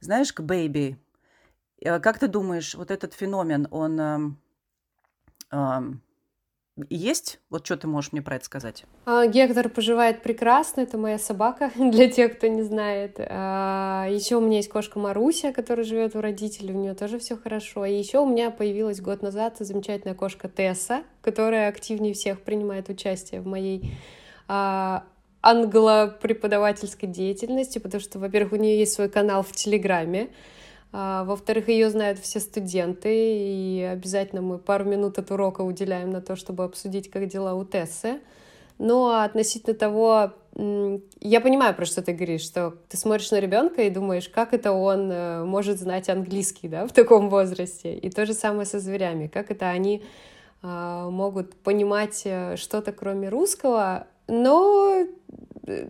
знаешь, 0.00 0.30
к 0.34 0.42
бэйби. 0.42 0.98
Э, 1.80 2.00
как 2.00 2.18
ты 2.18 2.28
думаешь, 2.28 2.74
вот 2.74 2.90
этот 2.90 3.14
феномен, 3.14 3.66
он 3.70 3.98
эм, 3.98 4.38
эм, 5.50 6.02
есть? 6.90 7.40
Вот 7.48 7.64
что 7.64 7.78
ты 7.78 7.86
можешь 7.86 8.12
мне 8.12 8.20
про 8.20 8.36
это 8.36 8.44
сказать? 8.44 8.84
А, 9.06 9.26
Гектор 9.26 9.70
поживает 9.70 10.22
прекрасно, 10.22 10.82
это 10.82 10.98
моя 10.98 11.18
собака, 11.18 11.70
для 11.76 12.10
тех, 12.10 12.36
кто 12.36 12.46
не 12.46 12.60
знает. 12.60 13.16
А, 13.20 14.06
еще 14.10 14.36
у 14.36 14.42
меня 14.42 14.58
есть 14.58 14.68
кошка 14.68 14.98
Маруся, 14.98 15.54
которая 15.54 15.86
живет 15.86 16.14
у 16.14 16.20
родителей, 16.20 16.74
у 16.74 16.78
нее 16.78 16.92
тоже 16.92 17.18
все 17.18 17.38
хорошо. 17.38 17.86
И 17.86 17.94
еще 17.94 18.18
у 18.18 18.28
меня 18.28 18.50
появилась 18.50 19.00
год 19.00 19.22
назад 19.22 19.56
замечательная 19.60 20.14
кошка 20.14 20.50
Тесса, 20.50 21.04
которая 21.22 21.70
активнее 21.70 22.12
всех 22.12 22.42
принимает 22.42 22.90
участие 22.90 23.40
в 23.40 23.46
моей 23.46 23.96
а, 24.46 25.06
англо-преподавательской 25.46 27.08
деятельности, 27.08 27.78
потому 27.78 28.00
что, 28.00 28.18
во-первых, 28.18 28.52
у 28.52 28.56
нее 28.56 28.78
есть 28.78 28.94
свой 28.94 29.08
канал 29.08 29.42
в 29.42 29.52
Телеграме, 29.52 30.30
а, 30.92 31.24
во-вторых, 31.24 31.68
ее 31.68 31.88
знают 31.90 32.18
все 32.18 32.40
студенты, 32.40 33.10
и 33.12 33.82
обязательно 33.82 34.42
мы 34.42 34.58
пару 34.58 34.84
минут 34.84 35.18
от 35.18 35.30
урока 35.30 35.60
уделяем 35.60 36.10
на 36.10 36.20
то, 36.20 36.34
чтобы 36.36 36.64
обсудить, 36.64 37.10
как 37.10 37.26
дела 37.28 37.54
у 37.54 37.64
Тессы. 37.64 38.20
Но 38.78 39.20
относительно 39.20 39.74
того, 39.74 40.32
я 41.20 41.40
понимаю, 41.40 41.74
про 41.74 41.84
что 41.86 42.02
ты 42.02 42.12
говоришь, 42.12 42.42
что 42.42 42.74
ты 42.88 42.96
смотришь 42.96 43.30
на 43.30 43.38
ребенка 43.38 43.82
и 43.82 43.90
думаешь, 43.90 44.28
как 44.28 44.52
это 44.52 44.72
он 44.72 45.10
э, 45.10 45.44
может 45.44 45.78
знать 45.78 46.08
английский 46.08 46.68
да, 46.68 46.86
в 46.86 46.92
таком 46.92 47.30
возрасте. 47.30 47.94
И 47.94 48.10
то 48.10 48.26
же 48.26 48.34
самое 48.34 48.66
со 48.66 48.80
зверями, 48.80 49.28
как 49.28 49.50
это 49.50 49.68
они 49.68 50.02
а, 50.62 51.08
могут 51.10 51.54
понимать 51.54 52.22
э, 52.24 52.56
что-то 52.56 52.92
кроме 52.92 53.28
русского, 53.28 54.08
но 54.28 55.04
э, 55.66 55.88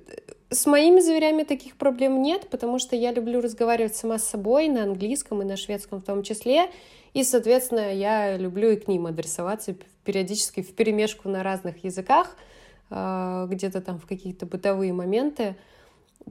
с 0.51 0.67
моими 0.67 1.01
зверями 1.01 1.43
таких 1.43 1.77
проблем 1.77 2.23
нет, 2.23 2.49
потому 2.51 2.79
что 2.79 2.95
я 2.97 3.13
люблю 3.13 3.41
разговаривать 3.41 3.97
сама 3.97 4.19
с 4.19 4.25
собой 4.25 4.69
на 4.69 4.85
английском 4.85 5.43
и 5.43 5.45
на 5.45 5.57
шведском 5.57 6.01
в 6.01 6.05
том 6.05 6.23
числе. 6.23 6.71
И, 7.15 7.25
соответственно, 7.25 7.95
я 7.95 8.37
люблю 8.37 8.71
и 8.71 8.77
к 8.77 8.89
ним 8.89 9.07
адресоваться 9.07 9.75
периодически 10.05 10.63
в 10.63 10.75
перемешку 10.75 11.29
на 11.29 11.43
разных 11.43 11.83
языках, 11.83 12.37
а, 12.91 13.47
где-то 13.47 13.81
там 13.81 13.99
в 13.99 14.07
какие-то 14.07 14.47
бытовые 14.47 14.93
моменты. 14.93 15.57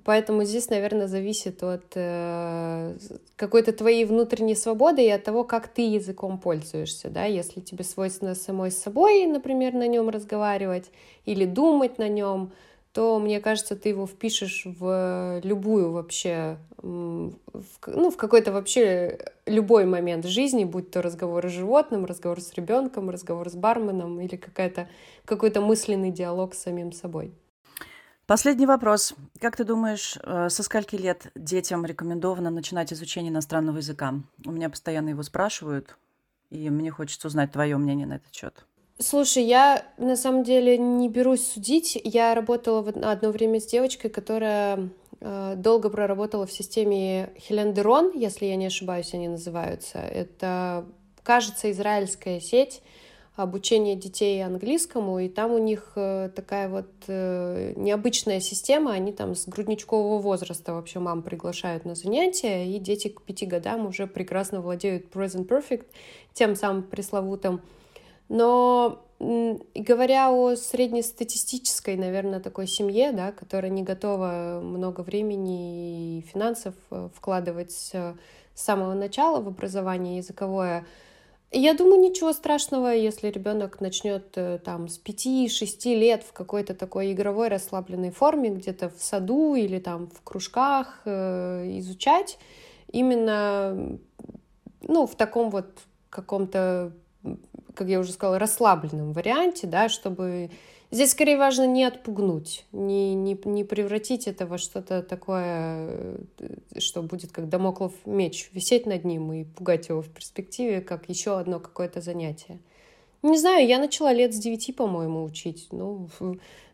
Поэтому 0.03 0.43
здесь, 0.43 0.69
наверное, 0.69 1.07
зависит 1.07 1.63
от 1.63 1.85
э, 1.95 2.97
какой-то 3.37 3.71
твоей 3.71 4.05
внутренней 4.05 4.55
свободы 4.55 5.05
и 5.05 5.09
от 5.09 5.23
того, 5.23 5.43
как 5.43 5.67
ты 5.67 5.81
языком 5.81 6.37
пользуешься, 6.37 7.09
да, 7.09 7.25
если 7.25 7.61
тебе 7.61 7.83
свойственно 7.83 8.35
самой 8.35 8.71
с 8.71 8.77
собой, 8.77 9.25
например, 9.25 9.73
на 9.73 9.87
нем 9.87 10.09
разговаривать 10.09 10.91
или 11.25 11.45
думать 11.45 11.97
на 11.97 12.09
нем, 12.09 12.51
то, 12.91 13.19
мне 13.19 13.41
кажется, 13.41 13.75
ты 13.75 13.89
его 13.89 14.05
впишешь 14.05 14.63
в 14.65 15.41
любую 15.43 15.91
вообще, 15.91 16.57
в, 16.77 17.33
ну, 17.87 18.11
в 18.11 18.15
какой-то 18.15 18.53
вообще 18.53 19.19
любой 19.45 19.85
момент 19.85 20.25
жизни, 20.25 20.63
будь 20.63 20.91
то 20.91 21.01
разговор 21.01 21.45
с 21.49 21.51
животным, 21.51 22.05
разговор 22.05 22.39
с 22.39 22.53
ребенком, 22.53 23.09
разговор 23.09 23.49
с 23.49 23.55
барменом 23.55 24.21
или 24.21 24.37
какая-то, 24.37 24.87
какой-то 25.25 25.59
мысленный 25.59 26.11
диалог 26.11 26.53
с 26.53 26.59
самим 26.59 26.93
собой. 26.93 27.33
Последний 28.27 28.65
вопрос. 28.65 29.13
Как 29.39 29.55
ты 29.55 29.63
думаешь, 29.63 30.17
э, 30.23 30.49
со 30.49 30.63
скольки 30.63 30.95
лет 30.95 31.27
детям 31.35 31.85
рекомендовано 31.85 32.49
начинать 32.49 32.91
изучение 32.91 33.31
иностранного 33.31 33.77
языка? 33.77 34.15
У 34.43 34.51
меня 34.51 34.71
постоянно 34.71 35.09
его 35.09 35.21
спрашивают, 35.21 35.95
и 36.49 36.71
мне 36.71 36.89
хочется 36.89 37.27
узнать 37.27 37.51
твое 37.51 37.77
мнение 37.77 38.07
на 38.07 38.15
этот 38.15 38.33
счет. 38.33 38.65
Слушай, 38.97 39.43
я 39.43 39.85
на 39.99 40.15
самом 40.15 40.43
деле 40.43 40.75
не 40.79 41.07
берусь 41.07 41.45
судить. 41.45 42.01
Я 42.03 42.33
работала 42.33 42.81
в 42.81 42.87
одно 42.87 43.29
время 43.29 43.59
с 43.59 43.67
девочкой, 43.67 44.09
которая 44.09 44.89
э, 45.19 45.53
долго 45.57 45.91
проработала 45.91 46.47
в 46.47 46.51
системе 46.51 47.31
Хелендерон, 47.37 48.13
если 48.15 48.47
я 48.47 48.55
не 48.55 48.65
ошибаюсь, 48.65 49.13
они 49.13 49.27
называются. 49.27 49.99
Это, 49.99 50.85
кажется, 51.21 51.69
израильская 51.69 52.39
сеть 52.39 52.81
обучения 53.35 53.95
детей 53.95 54.43
английскому, 54.43 55.19
и 55.19 55.27
там 55.27 55.51
у 55.51 55.57
них 55.57 55.91
э, 55.95 56.29
такая 56.33 56.69
вот 56.69 56.89
э, 57.07 57.73
необычная 57.75 58.39
система, 58.39 58.93
они 58.93 59.11
там 59.11 59.35
с 59.35 59.45
грудничкового 59.45 60.19
возраста 60.19 60.73
вообще 60.73 60.99
мам 60.99 61.21
приглашают 61.21 61.83
на 61.83 61.95
занятия, 61.95 62.65
и 62.65 62.79
дети 62.79 63.09
к 63.09 63.21
пяти 63.21 63.45
годам 63.45 63.87
уже 63.87 64.07
прекрасно 64.07 64.61
владеют 64.61 65.13
present 65.13 65.47
perfect, 65.47 65.85
тем 66.33 66.55
самым 66.55 66.83
пресловутым. 66.83 67.61
Но 68.29 69.05
говоря 69.19 70.31
о 70.31 70.55
среднестатистической, 70.55 71.97
наверное, 71.97 72.39
такой 72.39 72.67
семье, 72.67 73.11
да, 73.11 73.31
которая 73.31 73.71
не 73.71 73.83
готова 73.83 74.61
много 74.63 75.01
времени 75.01 76.19
и 76.19 76.21
финансов 76.21 76.73
э, 76.89 77.09
вкладывать 77.13 77.73
с 77.73 78.15
самого 78.53 78.93
начала 78.93 79.41
в 79.41 79.47
образование 79.49 80.17
языковое, 80.17 80.85
я 81.59 81.73
думаю, 81.73 82.01
ничего 82.01 82.33
страшного, 82.33 82.93
если 82.93 83.29
ребенок 83.29 83.79
начнет 83.81 84.25
э, 84.35 84.59
там 84.63 84.87
с 84.87 84.99
5-6 85.01 85.95
лет 85.95 86.23
в 86.23 86.33
какой-то 86.33 86.73
такой 86.73 87.13
игровой 87.13 87.47
расслабленной 87.47 88.11
форме, 88.11 88.49
где-то 88.49 88.89
в 88.89 89.01
саду 89.01 89.55
или 89.55 89.79
там 89.79 90.07
в 90.07 90.21
кружках 90.21 91.01
э, 91.05 91.77
изучать 91.79 92.37
именно 92.91 93.97
ну, 94.81 95.07
в 95.07 95.15
таком 95.15 95.49
вот 95.49 95.67
каком-то 96.09 96.91
как 97.75 97.87
я 97.87 97.99
уже 97.99 98.11
сказала, 98.11 98.39
расслабленном 98.39 99.13
варианте, 99.13 99.67
да, 99.67 99.89
чтобы... 99.89 100.49
Здесь 100.91 101.11
скорее 101.11 101.37
важно 101.37 101.65
не 101.65 101.83
отпугнуть, 101.83 102.65
не, 102.71 103.15
не, 103.15 103.37
не 103.43 103.63
превратить 103.63 104.27
это 104.27 104.45
во 104.45 104.57
что-то 104.57 105.01
такое, 105.01 106.17
э, 106.39 106.79
что 106.79 107.01
будет 107.01 107.31
как 107.31 107.49
домоклов 107.49 107.93
меч, 108.05 108.49
висеть 108.53 108.85
над 108.85 109.03
ним 109.03 109.33
и 109.33 109.43
пугать 109.45 109.89
его 109.89 110.01
в 110.01 110.09
перспективе, 110.09 110.81
как 110.81 111.09
еще 111.09 111.39
одно 111.39 111.59
какое-то 111.59 112.01
занятие. 112.01 112.59
Не 113.23 113.37
знаю, 113.39 113.67
я 113.67 113.79
начала 113.79 114.13
лет 114.13 114.35
с 114.35 114.37
девяти, 114.37 114.71
по-моему, 114.71 115.23
учить. 115.23 115.67
Ну, 115.71 116.07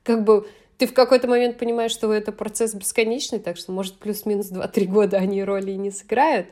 как 0.03 0.25
бы 0.25 0.45
ты 0.77 0.87
в 0.87 0.93
какой-то 0.93 1.27
момент 1.27 1.57
понимаешь, 1.57 1.91
что 1.91 2.11
это 2.11 2.31
процесс 2.31 2.73
бесконечный, 2.73 3.39
так 3.39 3.55
что, 3.55 3.71
может, 3.71 3.97
плюс-минус 3.99 4.51
2-3 4.51 4.85
года 4.87 5.17
они 5.17 5.43
роли 5.43 5.71
не 5.71 5.91
сыграют. 5.91 6.47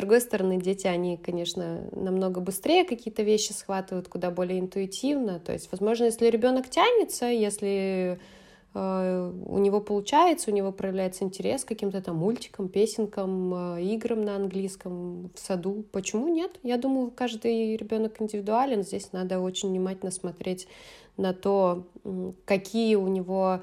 Другой 0.00 0.22
стороны, 0.22 0.56
дети, 0.56 0.86
они, 0.86 1.18
конечно, 1.18 1.82
намного 1.92 2.40
быстрее 2.40 2.86
какие-то 2.86 3.22
вещи 3.22 3.52
схватывают, 3.52 4.08
куда 4.08 4.30
более 4.30 4.58
интуитивно. 4.58 5.40
То 5.40 5.52
есть, 5.52 5.70
возможно, 5.70 6.04
если 6.04 6.28
ребенок 6.28 6.70
тянется, 6.70 7.26
если 7.26 8.18
э, 8.72 9.32
у 9.46 9.58
него 9.58 9.82
получается, 9.82 10.50
у 10.50 10.54
него 10.54 10.72
проявляется 10.72 11.24
интерес 11.24 11.66
к 11.66 11.68
каким-то 11.68 12.00
там 12.00 12.16
мультикам, 12.16 12.70
песенкам, 12.70 13.76
э, 13.76 13.82
играм 13.82 14.24
на 14.24 14.36
английском 14.36 15.30
в 15.34 15.38
саду, 15.38 15.84
почему 15.92 16.28
нет? 16.28 16.58
Я 16.62 16.78
думаю, 16.78 17.10
каждый 17.10 17.76
ребенок 17.76 18.22
индивидуален. 18.22 18.82
Здесь 18.82 19.12
надо 19.12 19.38
очень 19.38 19.68
внимательно 19.68 20.12
смотреть 20.12 20.66
на 21.18 21.34
то, 21.34 21.84
какие 22.46 22.94
у 22.94 23.06
него 23.06 23.60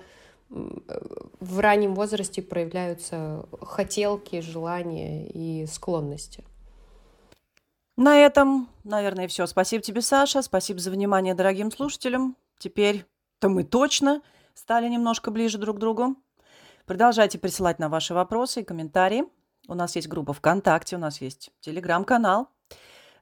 в 0.49 1.59
раннем 1.59 1.95
возрасте 1.95 2.41
проявляются 2.41 3.45
хотелки, 3.61 4.41
желания 4.41 5.27
и 5.27 5.65
склонности. 5.65 6.43
На 7.97 8.17
этом, 8.17 8.69
наверное, 8.83 9.27
все. 9.27 9.47
Спасибо 9.47 9.83
тебе, 9.83 10.01
Саша. 10.01 10.41
Спасибо 10.41 10.79
за 10.79 10.91
внимание 10.91 11.33
дорогим 11.33 11.71
слушателям. 11.71 12.37
Теперь-то 12.59 13.49
мы 13.49 13.63
точно 13.63 14.21
стали 14.53 14.87
немножко 14.87 15.31
ближе 15.31 15.57
друг 15.57 15.77
к 15.77 15.79
другу. 15.79 16.15
Продолжайте 16.85 17.39
присылать 17.39 17.79
на 17.79 17.89
ваши 17.89 18.13
вопросы 18.13 18.61
и 18.61 18.63
комментарии. 18.63 19.25
У 19.67 19.73
нас 19.73 19.95
есть 19.95 20.07
группа 20.07 20.33
ВКонтакте, 20.33 20.95
у 20.95 20.99
нас 20.99 21.21
есть 21.21 21.51
телеграм-канал. 21.59 22.49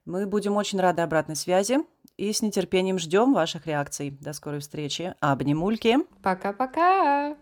Мы 0.05 0.27
будем 0.27 0.55
очень 0.55 0.79
рады 0.79 1.01
обратной 1.01 1.35
связи 1.35 1.79
и 2.15 2.31
с 2.31 2.43
нетерпением 2.43 2.99
ждем 2.99 3.33
ваших 3.33 3.65
реакций. 3.65 4.11
До 4.11 4.33
скорой 4.33 4.59
встречи. 4.59 5.15
Обнимульки. 5.19 5.97
Пока-пока. 6.21 7.35